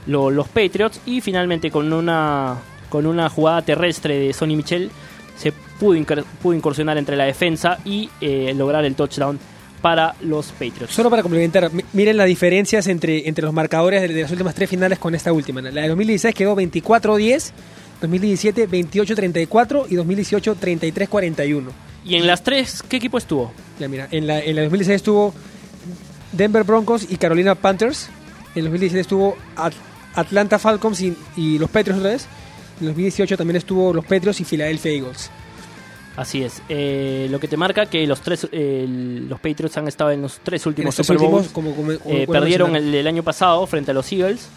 lo- 0.07 0.31
los 0.31 0.47
Patriots 0.47 0.99
y 1.05 1.21
finalmente 1.21 1.71
con 1.71 1.91
una, 1.93 2.57
con 2.89 3.05
una 3.05 3.29
jugada 3.29 3.61
terrestre 3.61 4.17
de 4.19 4.33
Sonny 4.33 4.55
Michel 4.55 4.91
se 5.37 5.51
pudo, 5.79 5.95
incur- 5.97 6.23
pudo 6.41 6.53
incursionar 6.53 6.97
entre 6.97 7.15
la 7.15 7.23
defensa 7.25 7.79
y 7.85 8.09
eh, 8.21 8.53
lograr 8.55 8.83
el 8.85 8.95
touchdown 8.95 9.39
para 9.83 10.15
los 10.21 10.47
Patriots. 10.53 10.93
Solo 10.95 11.11
para 11.11 11.21
complementar, 11.21 11.71
mi- 11.71 11.83
miren 11.93 12.17
las 12.17 12.25
diferencias 12.25 12.87
entre, 12.87 13.27
entre 13.27 13.43
los 13.43 13.53
marcadores 13.53 14.01
de, 14.01 14.07
de 14.07 14.21
las 14.23 14.31
últimas 14.31 14.55
tres 14.55 14.69
finales 14.69 14.97
con 14.97 15.13
esta 15.13 15.31
última. 15.31 15.61
La 15.61 15.81
de 15.83 15.89
2016 15.89 16.33
quedó 16.33 16.55
24-10, 16.55 17.51
2017 18.01 18.67
28-34 18.69 19.85
y 19.89 19.95
2018 19.95 20.55
33-41. 20.55 21.63
Y 22.05 22.15
en 22.15 22.25
las 22.27 22.43
tres, 22.43 22.81
¿qué 22.87 22.97
equipo 22.97 23.17
estuvo? 23.17 23.51
Ya 23.79 23.87
mira, 23.87 24.07
en 24.11 24.25
la, 24.25 24.39
en 24.39 24.55
la 24.55 24.61
2016 24.63 24.95
estuvo 24.95 25.33
Denver 26.31 26.63
Broncos 26.63 27.05
y 27.09 27.17
Carolina 27.17 27.53
Panthers. 27.55 28.09
En 28.55 28.63
2017 28.63 28.99
estuvo 29.01 29.37
At- 29.55 29.73
Atlanta 30.15 30.59
Falcons 30.59 31.01
y, 31.01 31.15
y 31.37 31.57
los 31.59 31.69
Patriots 31.69 31.99
otra 31.99 32.11
vez. 32.13 32.27
En 32.79 32.87
2018 32.87 33.37
también 33.37 33.57
estuvo 33.57 33.93
los 33.93 34.03
Patriots 34.05 34.39
y 34.41 34.45
Philadelphia 34.45 34.91
Eagles. 34.91 35.29
Así 36.15 36.43
es. 36.43 36.61
Eh, 36.69 37.27
lo 37.31 37.39
que 37.39 37.47
te 37.47 37.57
marca 37.57 37.87
que 37.87 38.05
los 38.05 38.21
tres, 38.21 38.47
eh, 38.51 38.85
los 38.87 39.39
Patriots 39.39 39.77
han 39.77 39.87
estado 39.87 40.11
en 40.11 40.21
los 40.21 40.39
tres 40.43 40.65
últimos 40.67 40.93
Super 40.93 41.17
Bowls. 41.17 41.47
últimos, 41.47 41.51
como, 41.53 41.75
como- 41.75 41.97
como 41.99 42.15
Eh, 42.15 42.27
perdieron 42.27 42.75
el, 42.75 42.93
el 42.93 43.07
año 43.07 43.23
pasado 43.23 43.65
frente 43.65 43.91
a 43.91 43.93
los 43.95 44.11
Eagles 44.11 44.47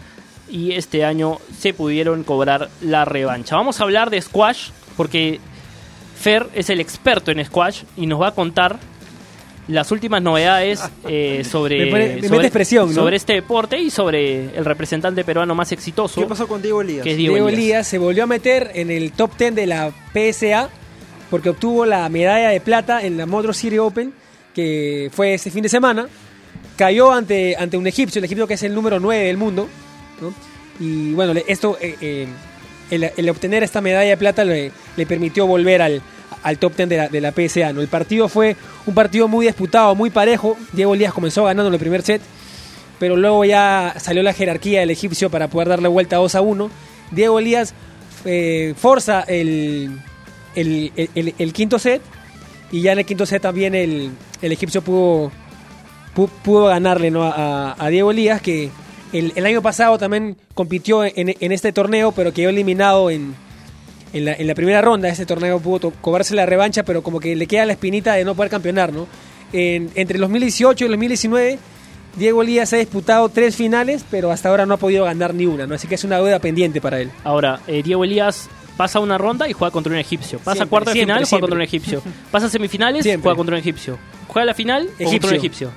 y 0.51 0.73
este 0.73 1.05
año 1.05 1.39
se 1.59 1.73
pudieron 1.73 2.25
cobrar 2.25 2.69
la 2.83 3.05
revancha. 3.07 3.57
Vamos 3.57 3.81
a 3.81 3.85
hablar 3.85 4.11
de 4.11 4.21
squash 4.21 4.69
porque 4.99 5.41
Fer 6.21 6.47
es 6.55 6.69
el 6.71 6.79
experto 6.81 7.31
en 7.31 7.43
squash 7.45 7.83
y 7.97 8.07
nos 8.07 8.21
va 8.21 8.29
a 8.29 8.35
contar 8.35 8.79
las 9.69 9.91
últimas 9.91 10.21
novedades 10.23 10.81
eh, 11.09 11.43
sobre, 11.51 11.87
Me 11.87 11.91
pone- 11.91 12.17
me 12.17 12.23
sobre, 12.29 12.39
mete 12.39 12.51
presión, 12.51 12.89
¿no? 12.91 12.95
sobre 12.95 13.17
este 13.17 13.33
deporte 13.33 13.79
y 13.79 13.89
sobre 13.91 14.55
el 14.57 14.65
representante 14.67 15.25
peruano 15.25 15.55
más 15.55 15.73
exitoso, 15.73 16.21
¿Qué 16.21 16.27
pasó 16.27 16.47
con 16.47 16.61
Diego 16.61 16.83
Elías? 16.83 17.03
que 17.03 17.13
es 17.13 17.17
Diego, 17.17 17.35
Diego 17.35 17.49
Elías. 17.49 17.63
Elías 17.65 17.89
se 17.89 17.99
volvió 17.99 18.25
a 18.25 18.27
meter 18.27 18.71
en 18.75 18.91
el 18.91 19.13
top 19.13 19.31
10 19.39 19.55
de 19.55 19.67
la 19.67 19.91
PSA 20.13 20.69
porque 21.31 21.51
obtuvo 21.51 21.87
la 21.87 22.09
medalla 22.09 22.51
de 22.51 22.61
plata 22.61 23.03
en 23.03 23.17
la 23.17 23.27
Motor 23.27 23.55
City 23.55 23.79
Open 23.79 24.13
que 24.55 25.11
fue 25.13 25.35
ese 25.35 25.51
fin 25.51 25.63
de 25.63 25.69
semana. 25.69 26.09
Cayó 26.77 27.13
ante, 27.13 27.57
ante 27.57 27.77
un 27.77 27.87
egipcio, 27.87 28.19
el 28.19 28.25
egipcio 28.25 28.47
que 28.47 28.55
es 28.55 28.63
el 28.63 28.75
número 28.75 28.99
9 28.99 29.25
del 29.25 29.37
mundo. 29.37 29.69
Y 30.81 31.13
bueno, 31.13 31.35
esto, 31.47 31.77
eh, 31.81 31.97
eh, 32.01 33.13
el, 33.17 33.31
obtener 33.31 33.63
esta 33.63 33.81
medalla 33.81 34.11
de 34.11 34.17
plata 34.17 34.45
le, 34.45 34.73
permitió 35.07 35.47
volver 35.47 35.83
al, 35.83 36.03
al 36.43 36.59
top 36.59 36.77
10 36.77 36.89
de 36.89 36.97
la, 36.97 37.09
de 37.09 37.21
la 37.21 37.33
PSA. 37.33 37.73
¿no? 37.73 37.83
El 37.83 37.89
partido 37.89 38.29
fue 38.29 38.57
un 38.87 38.95
partido 38.95 39.29
muy 39.29 39.47
disputado, 39.47 39.95
muy 39.95 40.11
parejo. 40.11 40.57
Diego 40.73 40.95
Elías 40.95 41.13
comenzó 41.13 41.45
ganando 41.45 41.71
el 41.73 41.79
primer 41.79 42.03
set 42.03 42.23
pero 42.99 43.17
luego 43.17 43.45
ya 43.45 43.95
salió 43.99 44.23
la 44.23 44.33
jerarquía 44.33 44.81
del 44.81 44.91
egipcio 44.91 45.31
para 45.31 45.49
poder 45.49 45.69
darle 45.69 45.89
vuelta 45.89 46.17
2 46.17 46.35
a 46.35 46.41
1. 46.41 46.71
Diego 47.11 47.39
Elías 47.39 47.75
eh, 48.25 48.75
forza 48.77 49.23
el, 49.23 49.91
el, 50.57 50.93
el- 51.15 51.53
quinto 51.53 51.79
set 51.79 52.03
y 52.73 52.81
ya 52.83 52.93
en 52.93 52.99
el 52.99 53.05
quinto 53.07 53.25
set 53.27 53.43
también 53.43 53.75
el, 53.75 54.11
el 54.43 54.53
egipcio 54.53 54.83
pudo, 54.83 55.31
pu- 56.17 56.29
pudo 56.43 56.67
ganarle 56.67 57.11
¿no? 57.13 57.23
a, 57.23 57.77
a 57.79 57.89
Diego 57.89 58.11
Elías 58.11 58.41
que 58.43 58.71
el, 59.13 59.47
año 59.47 59.63
pasado 59.63 59.97
también 59.99 60.37
compitió 60.55 61.05
en, 61.05 61.35
en 61.39 61.53
este 61.53 61.73
torneo 61.73 62.11
pero 62.13 62.33
quedó 62.33 62.51
eliminado 62.51 63.09
en, 63.11 63.35
en 64.13 64.25
la, 64.25 64.33
en 64.35 64.47
la 64.47 64.55
primera 64.55 64.81
ronda 64.83 65.09
este 65.09 65.27
torneo 65.27 65.61
pudo 65.61 65.91
cobrarse 66.01 66.35
la 66.35 66.45
revancha, 66.47 66.83
pero 66.83 67.03
como 67.03 67.21
que 67.21 67.37
le 67.37 67.47
queda 67.47 67.65
la 67.67 67.73
espinita 67.75 68.15
de 68.15 68.25
no 68.25 68.35
poder 68.35 68.51
campeonar, 68.51 68.93
¿no? 68.93 69.07
En- 69.53 69.91
entre 69.95 70.17
el 70.17 70.21
2018 70.23 70.85
y 70.85 70.87
el 70.87 70.93
2019, 70.93 71.59
Diego 72.17 72.43
Elías 72.43 72.73
ha 72.73 72.77
disputado 72.79 73.29
tres 73.29 73.55
finales, 73.57 74.05
pero 74.11 74.33
hasta 74.33 74.49
ahora 74.49 74.65
no 74.67 74.75
ha 74.75 74.79
podido 74.79 75.05
ganar 75.05 75.35
ni 75.35 75.47
una, 75.47 75.67
¿no? 75.67 75.75
Así 75.75 75.87
que 75.87 75.95
es 75.97 76.05
una 76.05 76.17
deuda 76.17 76.39
pendiente 76.41 76.81
para 76.81 77.01
él. 77.01 77.11
Ahora, 77.25 77.61
eh, 77.67 77.83
Diego 77.83 78.05
Elías 78.05 78.49
pasa 78.77 79.01
una 79.01 79.19
ronda 79.19 79.49
y 79.49 79.53
juega 79.53 79.71
contra 79.73 79.93
un 79.93 79.99
egipcio. 79.99 80.39
Pasa 80.39 80.57
Siempre, 80.57 80.71
cuarto 80.71 80.91
de 80.91 80.95
siempre, 80.95 81.15
final, 81.15 81.27
siempre. 81.27 81.31
juega 81.31 81.41
contra 81.41 81.57
un 81.57 81.63
egipcio. 81.63 82.03
Pasa 82.31 82.49
semifinales, 82.49 83.03
Siempre. 83.03 83.23
juega 83.23 83.37
contra 83.37 83.55
un 83.55 83.61
egipcio. 83.61 83.99
Juega 84.29 84.47
la 84.47 84.55
final, 84.55 84.89
juega 84.97 85.11
contra 85.13 85.31
un 85.31 85.37
egipcio. 85.37 85.71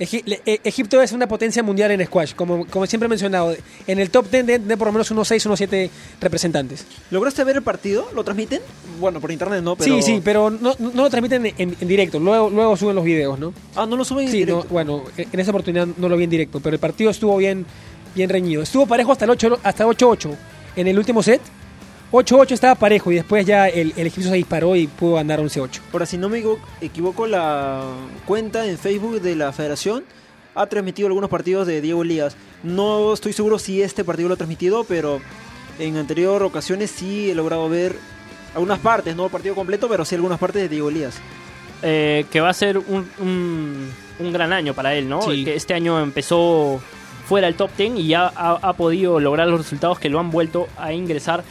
Egi- 0.00 0.22
le- 0.26 0.42
e- 0.44 0.60
Egipto 0.64 1.00
es 1.00 1.12
una 1.12 1.28
potencia 1.28 1.62
mundial 1.62 1.92
en 1.92 2.04
squash, 2.04 2.34
como, 2.34 2.66
como 2.66 2.84
siempre 2.84 3.06
he 3.06 3.08
mencionado. 3.08 3.54
En 3.86 4.00
el 4.00 4.10
top 4.10 4.28
10 4.28 4.44
de, 4.44 4.58
de 4.58 4.76
por 4.76 4.88
lo 4.88 4.92
menos 4.92 5.08
unos 5.12 5.28
6, 5.28 5.46
unos 5.46 5.56
7 5.58 5.88
representantes. 6.20 6.84
¿Lograste 7.12 7.44
ver 7.44 7.56
el 7.56 7.62
partido? 7.62 8.08
¿Lo 8.12 8.24
transmiten? 8.24 8.60
Bueno, 8.98 9.20
por 9.20 9.30
internet 9.30 9.62
no, 9.62 9.76
pero... 9.76 9.94
Sí, 9.94 10.02
sí, 10.02 10.20
pero 10.24 10.50
no, 10.50 10.74
no 10.80 10.90
lo 11.04 11.10
transmiten 11.10 11.46
en, 11.46 11.76
en 11.80 11.88
directo, 11.88 12.18
luego, 12.18 12.50
luego 12.50 12.76
suben 12.76 12.96
los 12.96 13.04
videos, 13.04 13.38
¿no? 13.38 13.54
Ah, 13.76 13.86
no 13.86 13.96
lo 13.96 14.04
suben 14.04 14.26
en 14.26 14.32
Sí, 14.32 14.40
no, 14.40 14.46
directo. 14.46 14.68
bueno, 14.72 15.04
en 15.16 15.40
esa 15.40 15.50
oportunidad 15.52 15.86
no 15.96 16.08
lo 16.08 16.16
vi 16.16 16.24
en 16.24 16.30
directo, 16.30 16.58
pero 16.58 16.74
el 16.74 16.80
partido 16.80 17.10
estuvo 17.10 17.36
bien, 17.36 17.64
bien 18.16 18.28
reñido. 18.28 18.62
Estuvo 18.62 18.86
parejo 18.86 19.12
hasta 19.12 19.26
el 19.26 19.30
8 19.30 19.60
hasta 19.62 19.86
8-8 19.86 20.30
en 20.74 20.88
el 20.88 20.98
último 20.98 21.22
set. 21.22 21.40
8-8 22.14 22.52
estaba 22.52 22.74
parejo 22.76 23.10
y 23.10 23.16
después 23.16 23.44
ya 23.44 23.68
el, 23.68 23.92
el 23.96 24.06
egipcio 24.06 24.30
se 24.30 24.36
disparó 24.36 24.76
y 24.76 24.86
pudo 24.86 25.18
andar 25.18 25.40
11-8. 25.40 25.80
Ahora, 25.92 26.06
si 26.06 26.16
no 26.16 26.28
me 26.28 26.38
equivo- 26.38 26.58
equivoco, 26.80 27.26
la 27.26 27.82
cuenta 28.24 28.66
en 28.66 28.78
Facebook 28.78 29.20
de 29.20 29.34
la 29.34 29.52
federación 29.52 30.04
ha 30.54 30.66
transmitido 30.66 31.08
algunos 31.08 31.28
partidos 31.28 31.66
de 31.66 31.80
Diego 31.80 32.02
Elías. 32.02 32.36
No 32.62 33.12
estoy 33.12 33.32
seguro 33.32 33.58
si 33.58 33.82
este 33.82 34.04
partido 34.04 34.28
lo 34.28 34.34
ha 34.34 34.36
transmitido, 34.36 34.84
pero 34.84 35.20
en 35.80 35.96
anterior 35.96 36.40
ocasiones 36.44 36.92
sí 36.92 37.30
he 37.30 37.34
logrado 37.34 37.68
ver 37.68 37.96
algunas 38.54 38.78
partes, 38.78 39.16
no 39.16 39.24
el 39.24 39.32
partido 39.32 39.56
completo, 39.56 39.88
pero 39.88 40.04
sí 40.04 40.14
algunas 40.14 40.38
partes 40.38 40.62
de 40.62 40.68
Diego 40.68 40.90
Elías. 40.90 41.16
Eh, 41.82 42.26
que 42.30 42.40
va 42.40 42.50
a 42.50 42.54
ser 42.54 42.78
un, 42.78 43.10
un- 43.18 43.90
un 44.20 44.32
gran 44.32 44.52
año 44.52 44.72
para 44.72 44.94
él, 44.94 45.08
¿no? 45.08 45.20
Sí. 45.22 45.44
Que 45.44 45.56
este 45.56 45.74
año 45.74 46.00
empezó 46.00 46.80
fuera 47.26 47.48
del 47.48 47.56
top 47.56 47.70
10 47.76 47.96
y 47.98 48.06
ya 48.06 48.30
ha, 48.36 48.52
ha 48.62 48.72
podido 48.74 49.18
lograr 49.18 49.48
los 49.48 49.58
resultados 49.58 49.98
que 49.98 50.08
lo 50.08 50.20
han 50.20 50.30
vuelto 50.30 50.68
a 50.78 50.92
ingresar 50.92 51.42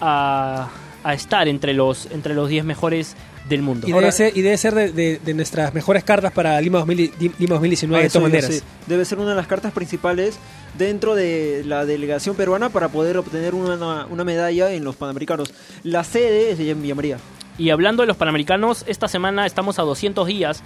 a, 0.00 0.68
a 1.02 1.14
estar 1.14 1.48
entre 1.48 1.72
los, 1.74 2.06
entre 2.10 2.34
los 2.34 2.48
10 2.48 2.64
mejores 2.64 3.16
del 3.48 3.60
mundo. 3.60 3.86
Y 3.86 3.92
debe 3.92 4.10
ser, 4.10 4.36
y 4.36 4.40
debe 4.40 4.56
ser 4.56 4.74
de, 4.74 4.90
de- 4.92 5.18
de 5.22 5.34
nuestras 5.34 5.74
mejores 5.74 6.02
cartas 6.02 6.32
para 6.32 6.58
Lima, 6.62 6.78
2000 6.78 7.00
y- 7.00 7.12
Lima 7.38 7.54
2019 7.56 8.00
Ah, 8.00 8.04
de 8.04 8.10
todas 8.10 8.22
maneras. 8.30 8.54
sí. 8.54 8.60
Debe 8.86 9.04
ser 9.04 9.18
una 9.18 9.30
de 9.30 9.36
las 9.36 9.46
cartas 9.46 9.72
principales 9.72 10.38
dentro 10.78 11.14
de 11.14 11.62
la 11.66 11.84
delegación 11.84 12.36
peruana 12.36 12.70
para 12.70 12.88
poder 12.88 13.18
obtener 13.18 13.54
una, 13.54 14.06
una 14.06 14.24
medalla 14.24 14.72
en 14.72 14.82
los 14.82 14.96
Panamericanos. 14.96 15.52
La 15.82 16.04
sede 16.04 16.52
es 16.52 16.58
en 16.60 16.80
Villa 16.82 16.94
María. 16.94 17.18
Y 17.58 17.68
hablando 17.70 18.02
de 18.02 18.06
los 18.06 18.16
Panamericanos, 18.16 18.82
esta 18.88 19.08
semana 19.08 19.44
estamos 19.46 19.78
a 19.78 19.82
200 19.82 20.26
días 20.26 20.62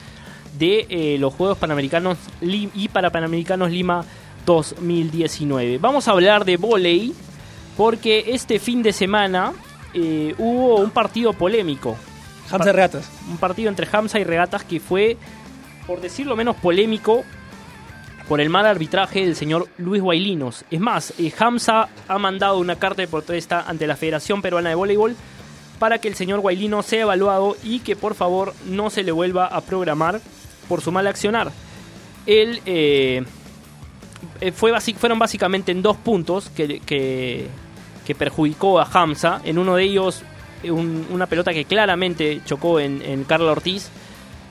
de 0.58 0.86
eh, 0.88 1.16
los 1.18 1.34
Juegos 1.34 1.58
Panamericanos 1.58 2.16
y 2.40 2.88
para 2.88 3.10
Panamericanos 3.10 3.70
Lima 3.72 4.04
2019. 4.46 5.78
Vamos 5.78 6.08
a 6.08 6.12
hablar 6.12 6.44
de 6.44 6.56
volei 6.56 7.12
porque 7.78 8.24
este 8.26 8.58
fin 8.58 8.82
de 8.82 8.92
semana 8.92 9.52
eh, 9.94 10.34
hubo 10.36 10.80
un 10.80 10.90
partido 10.90 11.32
polémico. 11.32 11.96
Hamza 12.50 12.72
Regatas. 12.72 13.08
Un 13.30 13.36
partido 13.36 13.68
entre 13.68 13.86
Hamza 13.90 14.18
y 14.18 14.24
Regatas 14.24 14.64
que 14.64 14.80
fue, 14.80 15.16
por 15.86 16.00
decirlo 16.00 16.34
menos, 16.34 16.56
polémico 16.56 17.24
por 18.28 18.40
el 18.40 18.50
mal 18.50 18.66
arbitraje 18.66 19.24
del 19.24 19.36
señor 19.36 19.68
Luis 19.78 20.02
Guailinos. 20.02 20.64
Es 20.72 20.80
más, 20.80 21.14
eh, 21.18 21.32
Hamza 21.38 21.88
ha 22.08 22.18
mandado 22.18 22.58
una 22.58 22.74
carta 22.74 23.00
de 23.00 23.06
protesta 23.06 23.64
ante 23.68 23.86
la 23.86 23.94
Federación 23.94 24.42
Peruana 24.42 24.70
de 24.70 24.74
Voleibol 24.74 25.14
para 25.78 26.00
que 26.00 26.08
el 26.08 26.16
señor 26.16 26.40
Guailino 26.40 26.82
sea 26.82 27.02
evaluado 27.02 27.56
y 27.62 27.78
que 27.78 27.94
por 27.94 28.16
favor 28.16 28.54
no 28.66 28.90
se 28.90 29.04
le 29.04 29.12
vuelva 29.12 29.46
a 29.46 29.60
programar 29.60 30.20
por 30.68 30.80
su 30.80 30.90
mal 30.90 31.06
accionar. 31.06 31.52
Él 32.26 32.60
eh, 32.66 33.22
fue 34.52 34.72
fueron 34.80 35.18
básicamente 35.20 35.70
en 35.70 35.80
dos 35.80 35.96
puntos 35.96 36.50
que, 36.50 36.80
que, 36.80 37.46
que 38.08 38.14
perjudicó 38.14 38.80
a 38.80 38.88
Hamza. 38.90 39.42
En 39.44 39.58
uno 39.58 39.76
de 39.76 39.84
ellos, 39.84 40.22
eh, 40.62 40.70
un- 40.70 41.06
una 41.10 41.26
pelota 41.26 41.52
que 41.52 41.66
claramente 41.66 42.40
chocó 42.46 42.80
en, 42.80 43.02
en 43.02 43.24
Carla 43.24 43.52
Ortiz. 43.52 43.90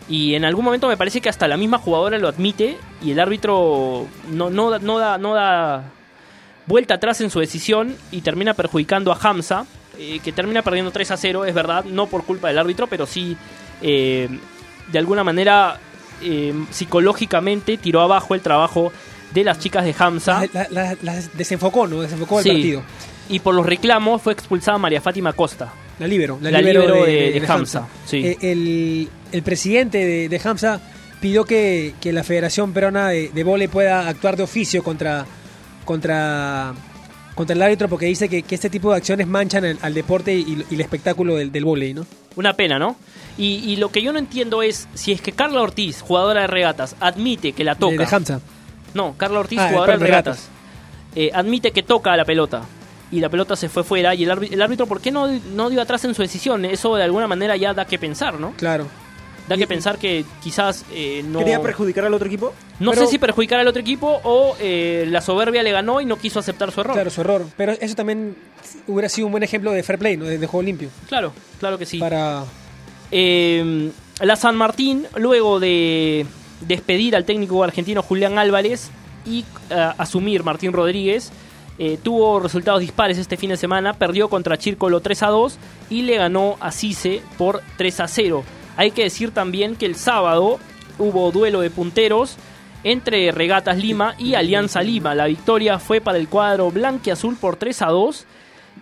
Y 0.07 0.35
en 0.35 0.45
algún 0.45 0.63
momento 0.63 0.87
me 0.87 0.95
parece 0.95 1.19
que 1.21 1.27
hasta 1.29 1.47
la 1.47 1.57
misma 1.57 1.79
jugadora 1.79 2.19
lo 2.19 2.27
admite 2.27 2.77
y 3.03 3.11
el 3.11 3.19
árbitro 3.19 4.05
no, 4.31 4.51
no, 4.51 4.69
da- 4.69 4.79
no, 4.79 4.99
da, 4.99 5.17
no 5.17 5.33
da 5.33 5.83
vuelta 6.67 6.93
atrás 6.93 7.19
en 7.21 7.29
su 7.31 7.39
decisión 7.39 7.95
y 8.11 8.21
termina 8.21 8.53
perjudicando 8.53 9.11
a 9.11 9.17
Hamza, 9.21 9.65
eh, 9.97 10.19
que 10.23 10.31
termina 10.31 10.61
perdiendo 10.61 10.91
3 10.91 11.09
a 11.11 11.17
0, 11.17 11.45
es 11.45 11.53
verdad, 11.55 11.83
no 11.83 12.05
por 12.05 12.23
culpa 12.25 12.47
del 12.49 12.59
árbitro, 12.59 12.85
pero 12.87 13.05
sí 13.07 13.35
eh, 13.81 14.29
de 14.91 14.99
alguna 14.99 15.23
manera 15.23 15.79
eh, 16.21 16.53
psicológicamente 16.69 17.77
tiró 17.77 18.01
abajo 18.01 18.35
el 18.35 18.41
trabajo 18.41 18.91
de 19.33 19.43
las 19.43 19.59
chicas 19.59 19.83
de 19.85 19.93
Hamza 19.97 20.45
La- 20.53 20.67
la- 20.71 20.83
la- 20.93 20.97
las 21.01 21.35
desenfocó, 21.37 21.85
¿no? 21.87 22.01
Desenfocó 22.01 22.41
Sí. 22.41 22.49
el 22.49 22.55
partido. 22.55 22.83
Y 23.29 23.39
por 23.39 23.53
los 23.55 23.65
reclamos 23.65 24.21
fue 24.21 24.33
expulsada 24.33 24.77
María 24.77 25.01
Fátima 25.01 25.33
Costa. 25.33 25.73
La 25.99 26.07
libero. 26.07 26.37
La, 26.41 26.51
La 26.51 26.59
libero, 26.61 26.81
de, 26.81 26.87
de- 26.87 27.05
de- 27.05 27.31
de 27.31 27.39
de 27.39 27.47
Hamza, 27.47 27.53
Hamza. 27.79 27.87
sí. 28.05 28.17
Eh, 28.25 28.37
el, 28.41 29.09
el 29.31 29.41
presidente 29.43 30.27
de, 30.29 30.41
Hamza 30.43 30.79
pidió 31.19 31.43
que, 31.45 31.93
que 31.99 32.13
la 32.13 32.23
Federación 32.23 32.71
Peruana 32.73 33.09
de, 33.09 33.43
Vole 33.43 33.67
pueda 33.69 34.07
actuar 34.07 34.37
de 34.37 34.43
oficio 34.43 34.83
contra, 34.83 35.25
contra, 35.85 36.73
contra 37.35 37.55
el 37.55 37.61
árbitro 37.61 37.87
porque 37.89 38.05
dice 38.05 38.29
que, 38.29 38.43
que 38.43 38.55
este 38.55 38.69
tipo 38.69 38.91
de 38.91 38.97
acciones 38.97 39.27
manchan 39.27 39.65
el- 39.65 39.79
al 39.81 39.93
deporte 39.93 40.33
y, 40.35 40.65
y 40.69 40.75
el 40.75 40.81
espectáculo 40.81 41.35
del, 41.35 41.51
del 41.51 41.65
vóley, 41.65 41.93
¿no? 41.93 42.05
Una 42.35 42.53
pena, 42.53 42.77
¿no? 42.77 42.95
Y, 43.39 43.55
y 43.65 43.77
lo 43.77 43.89
que 43.91 44.01
yo 44.03 44.13
no 44.13 44.19
entiendo 44.19 44.61
es 44.61 44.87
si 44.93 45.11
es 45.11 45.21
que 45.21 45.31
Carla 45.31 45.61
Ortiz, 45.61 46.01
jugadora 46.01 46.41
de 46.41 46.47
regatas, 46.47 46.95
admite 46.99 47.53
que 47.53 47.63
la 47.63 47.73
toca. 47.75 47.95
De, 47.97 48.07
Hamza. 48.15 48.39
No, 48.93 49.15
Carla 49.17 49.39
Ortiz, 49.39 49.59
Ah, 49.59 49.69
jugadora 49.69 49.97
de 49.97 50.05
regatas. 50.05 50.49
eh, 51.15 51.31
admite 51.33 51.71
que 51.71 51.81
toca 51.83 52.13
a 52.13 52.17
la 52.17 52.25
pelota. 52.25 52.61
Y 53.11 53.19
la 53.21 53.29
pelota 53.29 53.55
se 53.55 53.69
fue 53.69 53.83
fuera. 53.83 54.13
Y 54.15 54.23
el, 54.25 54.31
árbi- 54.31 54.51
el 54.51 54.61
árbitro, 54.61 54.85
¿por 54.85 54.99
qué 54.99 55.11
no, 55.11 55.27
no 55.55 55.69
dio 55.69 55.81
atrás 55.81 56.03
en 56.05 56.13
su 56.13 56.21
decisión? 56.21 56.65
Eso 56.65 56.95
de 56.95 57.03
alguna 57.03 57.27
manera 57.27 57.55
ya 57.55 57.73
da 57.73 57.85
que 57.85 57.97
pensar, 57.97 58.39
¿no? 58.39 58.51
Claro. 58.57 58.87
Da 59.47 59.55
Y- 59.55 59.59
que 59.59 59.67
pensar 59.67 59.97
que 59.97 60.25
quizás 60.43 60.83
eh, 60.91 61.23
no. 61.25 61.39
¿Quería 61.39 61.61
perjudicar 61.61 62.03
al 62.03 62.13
otro 62.13 62.27
equipo? 62.27 62.53
no 62.79 62.91
Pero- 62.91 63.05
sé 63.05 63.11
si 63.11 63.17
perjudicar 63.17 63.59
al 63.61 63.67
otro 63.67 63.81
equipo 63.81 64.19
o 64.23 64.55
eh, 64.59 65.05
la 65.09 65.21
soberbia 65.21 65.63
le 65.63 65.71
ganó 65.71 66.01
y 66.01 66.05
no 66.05 66.17
quiso 66.17 66.39
aceptar 66.39 66.71
su 66.71 66.81
error. 66.81 66.93
Claro, 66.95 67.09
su 67.09 67.21
error. 67.21 67.45
Pero 67.55 67.71
eso 67.79 67.95
también 67.95 68.35
hubiera 68.87 69.07
sido 69.07 69.27
un 69.27 69.31
buen 69.31 69.43
ejemplo 69.43 69.71
de 69.71 69.83
fair 69.83 69.97
play, 69.99 70.17
¿no? 70.17 70.25
De, 70.25 70.37
de 70.37 70.47
juego 70.47 70.63
limpio. 70.63 70.89
claro, 71.07 71.31
claro 71.59 71.77
que 71.77 71.85
sí. 71.85 71.97
Para. 71.99 72.43
Eh, 73.11 73.89
la 74.19 74.35
San 74.35 74.55
Martín, 74.55 75.07
luego 75.15 75.59
de 75.59 76.25
despedir 76.61 77.15
al 77.15 77.23
técnico 77.25 77.63
argentino 77.63 78.01
Julián 78.01 78.37
Álvarez 78.39 78.89
y 79.25 79.45
eh, 79.69 79.91
asumir 79.97 80.43
Martín 80.43 80.73
Rodríguez, 80.73 81.31
eh, 81.79 81.99
tuvo 82.01 82.39
resultados 82.39 82.81
dispares 82.81 83.17
este 83.17 83.37
fin 83.37 83.51
de 83.51 83.57
semana, 83.57 83.93
perdió 83.93 84.29
contra 84.29 84.57
Chírcolo 84.57 84.99
3 84.99 85.23
a 85.23 85.27
2 85.27 85.57
y 85.89 86.01
le 86.03 86.17
ganó 86.17 86.57
a 86.59 86.71
Cise 86.71 87.21
por 87.37 87.61
3 87.77 87.99
a 87.99 88.07
0. 88.07 88.43
Hay 88.77 88.91
que 88.91 89.03
decir 89.03 89.31
también 89.31 89.75
que 89.75 89.85
el 89.85 89.95
sábado 89.95 90.59
hubo 90.97 91.31
duelo 91.31 91.61
de 91.61 91.69
punteros 91.69 92.37
entre 92.83 93.31
Regatas 93.31 93.77
Lima 93.77 94.15
y 94.17 94.33
Alianza 94.35 94.81
Lima. 94.81 95.13
La 95.13 95.27
victoria 95.27 95.77
fue 95.77 96.01
para 96.01 96.17
el 96.17 96.27
cuadro 96.27 96.71
blanquiazul 96.71 97.35
por 97.35 97.57
3 97.57 97.81
a 97.83 97.87
2 97.87 98.25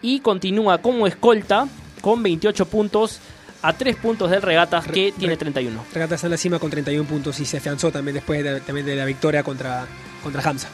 y 0.02 0.20
continúa 0.20 0.78
como 0.78 1.08
escolta 1.08 1.68
con 2.02 2.24
28 2.24 2.66
puntos 2.68 3.20
a 3.62 3.74
3 3.74 3.96
puntos 3.98 4.30
del 4.30 4.42
Regatas 4.42 4.88
que 4.88 5.14
tiene 5.18 5.36
31. 5.36 5.86
Regata 5.94 6.16
está 6.16 6.28
en 6.28 6.32
la 6.32 6.38
cima 6.38 6.60
con 6.60 6.70
31 6.70 7.08
puntos 7.10 7.40
y 7.40 7.46
se 7.46 7.58
afianzó 7.58 7.92
también 7.92 8.16
después 8.16 8.44
de, 8.44 8.62
también 8.62 8.86
de 8.86 8.96
la 8.96 9.06
victoria 9.06 9.44
contra, 9.44 9.86
contra 10.24 10.42
Hamza. 10.42 10.70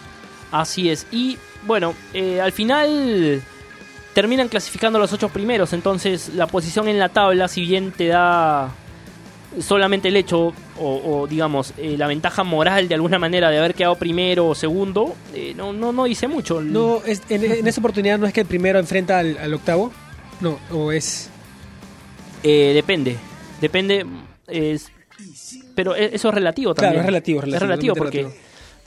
Así 0.51 0.89
es. 0.89 1.07
Y 1.11 1.37
bueno, 1.65 1.93
eh, 2.13 2.41
al 2.41 2.51
final 2.51 3.41
terminan 4.13 4.49
clasificando 4.49 4.99
los 4.99 5.13
ocho 5.13 5.29
primeros. 5.29 5.73
Entonces 5.73 6.29
la 6.35 6.47
posición 6.47 6.87
en 6.87 6.99
la 6.99 7.09
tabla, 7.09 7.47
si 7.47 7.61
bien 7.61 7.91
te 7.91 8.07
da 8.07 8.69
solamente 9.59 10.07
el 10.07 10.15
hecho 10.15 10.39
o, 10.39 10.53
o, 10.79 11.27
digamos 11.27 11.73
eh, 11.77 11.95
la 11.97 12.07
ventaja 12.07 12.43
moral 12.43 12.87
de 12.87 12.95
alguna 12.95 13.19
manera 13.19 13.49
de 13.49 13.57
haber 13.59 13.73
quedado 13.75 13.95
primero 13.95 14.47
o 14.47 14.55
segundo, 14.55 15.15
eh, 15.33 15.53
no, 15.55 15.73
no, 15.73 15.91
no 15.91 16.05
dice 16.05 16.27
mucho. 16.27 16.61
No, 16.61 17.01
es- 17.05 17.21
en, 17.29 17.43
en 17.43 17.67
esa 17.67 17.79
oportunidad 17.81 18.17
no 18.17 18.25
es 18.27 18.33
que 18.33 18.41
el 18.41 18.47
primero 18.47 18.79
enfrenta 18.79 19.19
al, 19.19 19.37
al 19.37 19.53
octavo. 19.53 19.91
No, 20.39 20.57
o 20.71 20.91
es. 20.91 21.29
Depende. 22.43 23.17
Depende. 23.59 24.05
es- 24.47 24.91
pero 25.75 25.95
e- 25.95 26.15
eso 26.15 26.29
es 26.29 26.35
relativo 26.35 26.73
Claro, 26.73 26.87
también. 26.87 27.01
es 27.01 27.05
relativo, 27.05 27.43
es 27.43 27.53
Es 27.53 27.61
relativo, 27.61 27.95
porque, 27.95 28.17
relativo. 28.23 28.41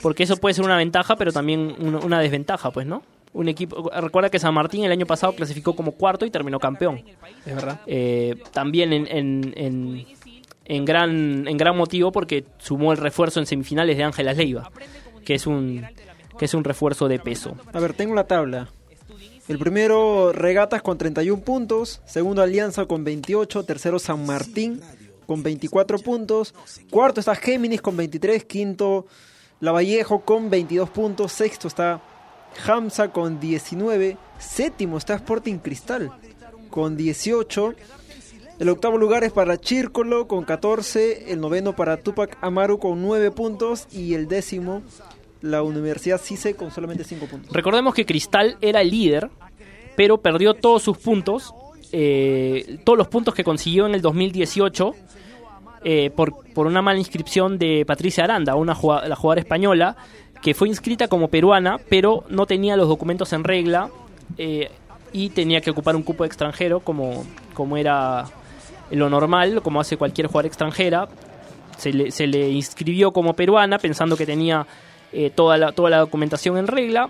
Porque 0.05 0.21
eso 0.21 0.37
puede 0.37 0.53
ser 0.53 0.63
una 0.63 0.77
ventaja, 0.77 1.15
pero 1.15 1.31
también 1.31 1.75
una, 1.79 2.19
desventaja, 2.19 2.69
pues, 2.69 2.85
¿no? 2.85 3.01
Un 3.33 3.49
equipo. 3.49 3.89
Recuerda 3.89 4.29
que 4.29 4.37
San 4.37 4.53
Martín 4.53 4.83
el 4.83 4.91
año 4.91 5.07
pasado 5.07 5.33
clasificó 5.33 5.75
como 5.75 5.93
cuarto 5.93 6.27
y 6.27 6.29
terminó 6.29 6.59
campeón. 6.59 7.01
Es 7.43 7.55
verdad. 7.55 7.81
Eh, 7.87 8.35
también 8.51 8.93
en, 8.93 9.07
en, 9.07 9.53
en, 9.57 10.05
en 10.65 10.85
gran, 10.85 11.47
en 11.47 11.57
gran 11.57 11.75
motivo 11.75 12.11
porque 12.11 12.45
sumó 12.59 12.91
el 12.91 12.99
refuerzo 12.99 13.39
en 13.39 13.47
semifinales 13.47 13.97
de 13.97 14.03
Ángela 14.03 14.33
Leiva, 14.33 14.69
que 15.25 15.33
es 15.33 15.47
un 15.47 15.83
que 16.37 16.45
es 16.45 16.53
un 16.53 16.63
refuerzo 16.63 17.07
de 17.07 17.17
peso. 17.17 17.55
A 17.73 17.79
ver, 17.79 17.93
tengo 17.93 18.13
la 18.13 18.25
tabla. 18.25 18.67
El 19.47 19.57
primero, 19.57 20.33
Regatas 20.33 20.83
con 20.83 20.99
31 20.99 21.41
puntos. 21.41 22.03
Segundo, 22.05 22.43
Alianza 22.43 22.85
con 22.85 23.03
28. 23.03 23.63
Tercero, 23.63 23.97
San 23.97 24.23
Martín 24.23 24.81
con 25.25 25.41
24 25.41 25.97
puntos. 25.97 26.53
Cuarto 26.91 27.21
está 27.21 27.33
Géminis 27.33 27.81
con 27.81 27.97
23. 27.97 28.45
Quinto, 28.45 29.07
Lavallejo 29.59 30.21
con 30.21 30.49
22 30.49 30.89
puntos. 30.89 31.31
Sexto 31.31 31.67
está 31.67 32.01
Hamza 32.65 33.11
con 33.11 33.39
19. 33.39 34.17
Séptimo 34.37 34.97
está 34.97 35.15
Sporting 35.15 35.57
Cristal 35.57 36.11
con 36.69 36.97
18. 36.97 37.73
El 38.59 38.69
octavo 38.69 38.97
lugar 38.97 39.23
es 39.23 39.33
para 39.33 39.59
Chírcolo 39.59 40.27
con 40.27 40.45
14, 40.45 41.31
el 41.33 41.41
noveno 41.41 41.75
para 41.75 41.97
Tupac 41.97 42.37
Amaru 42.39 42.79
con 42.79 43.01
9 43.01 43.31
puntos 43.31 43.87
y 43.91 44.13
el 44.13 44.29
décimo 44.29 44.81
la 45.41 45.61
Universidad 45.61 46.21
CICE 46.21 46.55
con 46.55 46.71
solamente 46.71 47.03
5 47.03 47.25
puntos. 47.27 47.51
Recordemos 47.51 47.93
que 47.93 48.05
Cristal 48.05 48.57
era 48.61 48.81
el 48.81 48.91
líder, 48.91 49.29
pero 49.97 50.21
perdió 50.21 50.53
todos 50.53 50.83
sus 50.83 50.97
puntos, 50.97 51.53
eh, 51.91 52.79
todos 52.85 52.97
los 52.97 53.09
puntos 53.09 53.33
que 53.33 53.43
consiguió 53.43 53.85
en 53.87 53.95
el 53.95 54.01
2018 54.01 54.93
eh, 55.85 56.09
por, 56.09 56.43
por 56.53 56.67
una 56.67 56.81
mala 56.81 56.99
inscripción 56.99 57.57
de 57.57 57.85
Patricia 57.85 58.25
Aranda, 58.25 58.55
una 58.55 58.75
jugada- 58.75 59.07
la 59.07 59.15
jugadora 59.15 59.39
española, 59.39 59.95
que 60.41 60.53
fue 60.53 60.67
inscrita 60.67 61.07
como 61.07 61.29
peruana, 61.29 61.77
pero 61.89 62.23
no 62.27 62.45
tenía 62.45 62.75
los 62.75 62.89
documentos 62.89 63.31
en 63.33 63.43
regla 63.43 63.89
eh, 64.37 64.69
y 65.13 65.29
tenía 65.29 65.61
que 65.61 65.69
ocupar 65.71 65.95
un 65.95 66.03
cupo 66.03 66.25
extranjero 66.25 66.81
como, 66.81 67.23
como 67.53 67.77
era 67.77 68.25
lo 68.91 69.09
normal, 69.09 69.61
como 69.63 69.79
hace 69.79 69.95
cualquier 69.95 70.27
jugador 70.27 70.47
extranjera. 70.47 71.07
Se 71.77 71.91
le, 71.93 72.11
se 72.11 72.27
le 72.27 72.49
inscribió 72.49 73.11
como 73.11 73.33
peruana 73.33 73.79
pensando 73.79 74.17
que 74.17 74.25
tenía 74.25 74.65
eh, 75.13 75.29
toda, 75.29 75.57
la, 75.57 75.71
toda 75.71 75.89
la 75.89 75.99
documentación 75.99 76.57
en 76.57 76.67
regla 76.67 77.09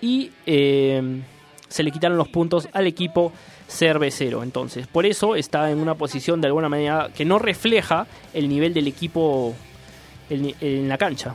y 0.00 0.30
eh, 0.46 1.22
se 1.68 1.82
le 1.82 1.90
quitaron 1.90 2.16
los 2.18 2.28
puntos 2.28 2.68
al 2.72 2.86
equipo 2.86 3.32
cervecero. 3.68 4.42
Entonces, 4.42 4.86
por 4.86 5.06
eso 5.06 5.36
está 5.36 5.70
en 5.70 5.78
una 5.78 5.94
posición 5.94 6.40
de 6.40 6.48
alguna 6.48 6.68
manera 6.68 7.10
que 7.14 7.24
no 7.24 7.38
refleja 7.38 8.06
el 8.32 8.48
nivel 8.48 8.74
del 8.74 8.86
equipo 8.86 9.54
en, 10.30 10.88
la 10.88 10.98
cancha. 10.98 11.34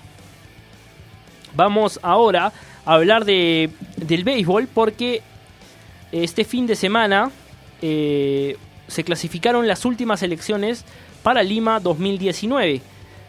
Vamos 1.56 2.00
ahora 2.02 2.52
a 2.86 2.94
hablar 2.94 3.26
de, 3.26 3.70
del 3.98 4.24
béisbol 4.24 4.68
porque 4.68 5.22
este 6.12 6.44
fin 6.44 6.68
de 6.68 6.76
semana 6.76 7.32
eh, 7.82 8.58
se 8.88 9.04
clasificaron 9.04 9.68
las 9.68 9.86
últimas 9.86 10.24
elecciones 10.24 10.86
para 11.24 11.44
Lima 11.44 11.80
2019. 11.80 12.82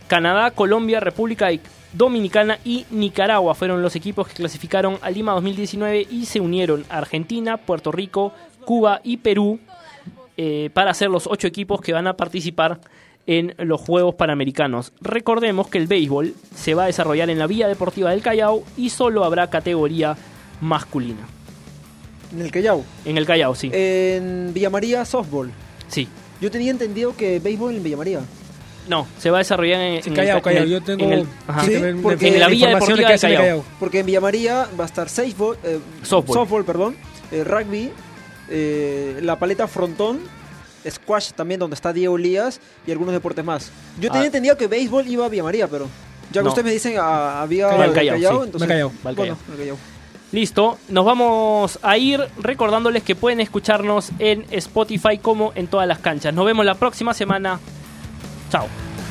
Canadá, 0.09 0.51
Colombia, 0.51 1.01
República 1.01 1.51
Dominicana 1.93 2.59
y 2.65 2.87
Nicaragua 2.91 3.55
fueron 3.55 3.83
los 3.83 3.97
equipos 3.97 4.27
que 4.27 4.35
clasificaron 4.35 4.99
a 5.03 5.11
Lima 5.11 5.33
2019 5.33 6.07
y 6.11 6.25
se 6.25 6.41
unieron 6.41 6.87
Argentina, 6.89 7.59
Puerto 7.59 7.93
Rico, 7.93 8.33
Cuba 8.65 9.01
y 9.05 9.19
Perú 9.19 9.59
eh, 10.37 10.71
para 10.73 10.95
ser 10.95 11.11
los 11.11 11.27
ocho 11.27 11.47
equipos 11.47 11.81
que 11.81 11.93
van 11.93 12.07
a 12.07 12.17
participar 12.17 12.81
en 13.27 13.55
los 13.59 13.81
Juegos 13.81 14.15
Panamericanos. 14.17 14.93
Recordemos 15.01 15.69
que 15.69 15.79
el 15.79 15.87
béisbol 15.87 16.35
se 16.55 16.75
va 16.75 16.85
a 16.85 16.87
desarrollar 16.87 17.31
en 17.31 17.39
la 17.39 17.47
Vía 17.47 17.69
Deportiva 17.69 18.11
del 18.11 18.23
Callao 18.23 18.65
y 18.77 18.91
solo 18.91 19.25
habrá 19.25 19.49
categoría 19.51 20.17
masculina. 20.61 21.21
En 22.35 22.41
el 22.41 22.51
Callao. 22.51 22.83
En 23.05 23.19
el 23.19 23.27
Callao, 23.27 23.55
sí. 23.55 23.71
En 23.73 24.53
Villa 24.55 24.71
María, 24.71 25.05
softball. 25.05 25.51
Sí. 25.89 26.09
Yo 26.41 26.51
tenía 26.51 26.71
entendido 26.71 27.15
que 27.17 27.39
béisbol 27.39 27.77
en 27.77 27.83
Villa 27.83 27.97
María. 27.97 28.21
No, 28.89 29.07
se 29.19 29.31
va 29.31 29.37
a 29.37 29.41
desarrollar 29.41 29.81
en, 29.81 30.03
Sí, 30.03 30.09
en 30.09 30.17
Callao, 30.17 30.37
el, 30.39 30.43
Callao. 30.43 30.63
en 30.63 30.65
el- 30.65 30.71
Yo 30.73 30.81
tengo 30.83 31.05
en 31.05 31.13
el- 31.13 31.27
ajá. 31.47 31.65
Sí, 31.65 31.75
porque 32.03 32.29
en 32.29 32.41
la 32.41 32.49
Villa 32.49 32.67
información 32.73 32.99
Deportiva 32.99 33.09
del 33.11 33.39
Callao. 33.39 33.65
Porque 33.79 34.01
en 34.01 34.07
Villa 34.07 34.21
María 34.21 34.67
va 34.81 34.85
a 34.85 34.87
estar 34.87 35.09
softball, 35.09 35.57
eh, 35.63 35.79
Softball. 36.03 36.65
perdón, 36.65 36.97
eh, 37.31 37.45
rugby, 37.45 37.91
eh, 38.53 39.19
la 39.23 39.39
paleta 39.39 39.67
frontón, 39.67 40.21
squash 40.89 41.31
también 41.33 41.59
donde 41.61 41.75
está 41.75 41.93
Diego 41.93 42.17
Lías 42.19 42.61
y 42.87 42.93
algunos 42.93 43.15
deportes 43.15 43.45
más. 43.45 43.71
Yo 44.01 44.09
tenía 44.11 44.23
Ah. 44.23 44.27
entendido 44.27 44.57
que 44.57 44.67
béisbol 44.67 45.07
iba 45.09 45.25
a 45.27 45.29
Villa 45.29 45.43
María, 45.45 45.67
pero 45.69 45.87
ya 46.33 46.41
que 46.41 46.45
No. 46.45 46.49
ustedes 46.51 46.65
me 46.67 46.73
dicen 46.73 46.99
a, 46.99 47.43
a 47.43 47.47
Villa 47.47 47.69
Callao, 47.93 48.41
sí. 48.43 48.47
entonces, 48.47 48.87
bueno. 49.03 49.37
Listo, 50.33 50.79
nos 50.89 51.05
vamos 51.05 51.79
a 51.83 51.99
ir 51.99 52.25
recordándoles 52.41 53.03
que 53.03 53.15
pueden 53.15 53.41
escucharnos 53.41 54.11
en 54.19 54.47
Spotify 54.51 55.19
como 55.19 55.53
en 55.55 55.67
todas 55.67 55.87
las 55.87 55.99
canchas. 55.99 56.33
Nos 56.33 56.47
vemos 56.47 56.65
la 56.65 56.75
próxima 56.75 57.13
semana. 57.13 57.61
Chao. 58.51 58.67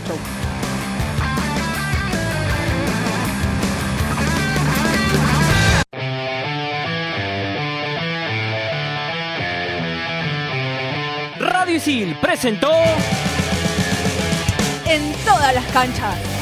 Radio 0.07 0.50
Presentó 12.19 12.69
En 14.85 15.13
todas 15.23 15.53
las 15.55 15.65
canchas. 15.67 16.40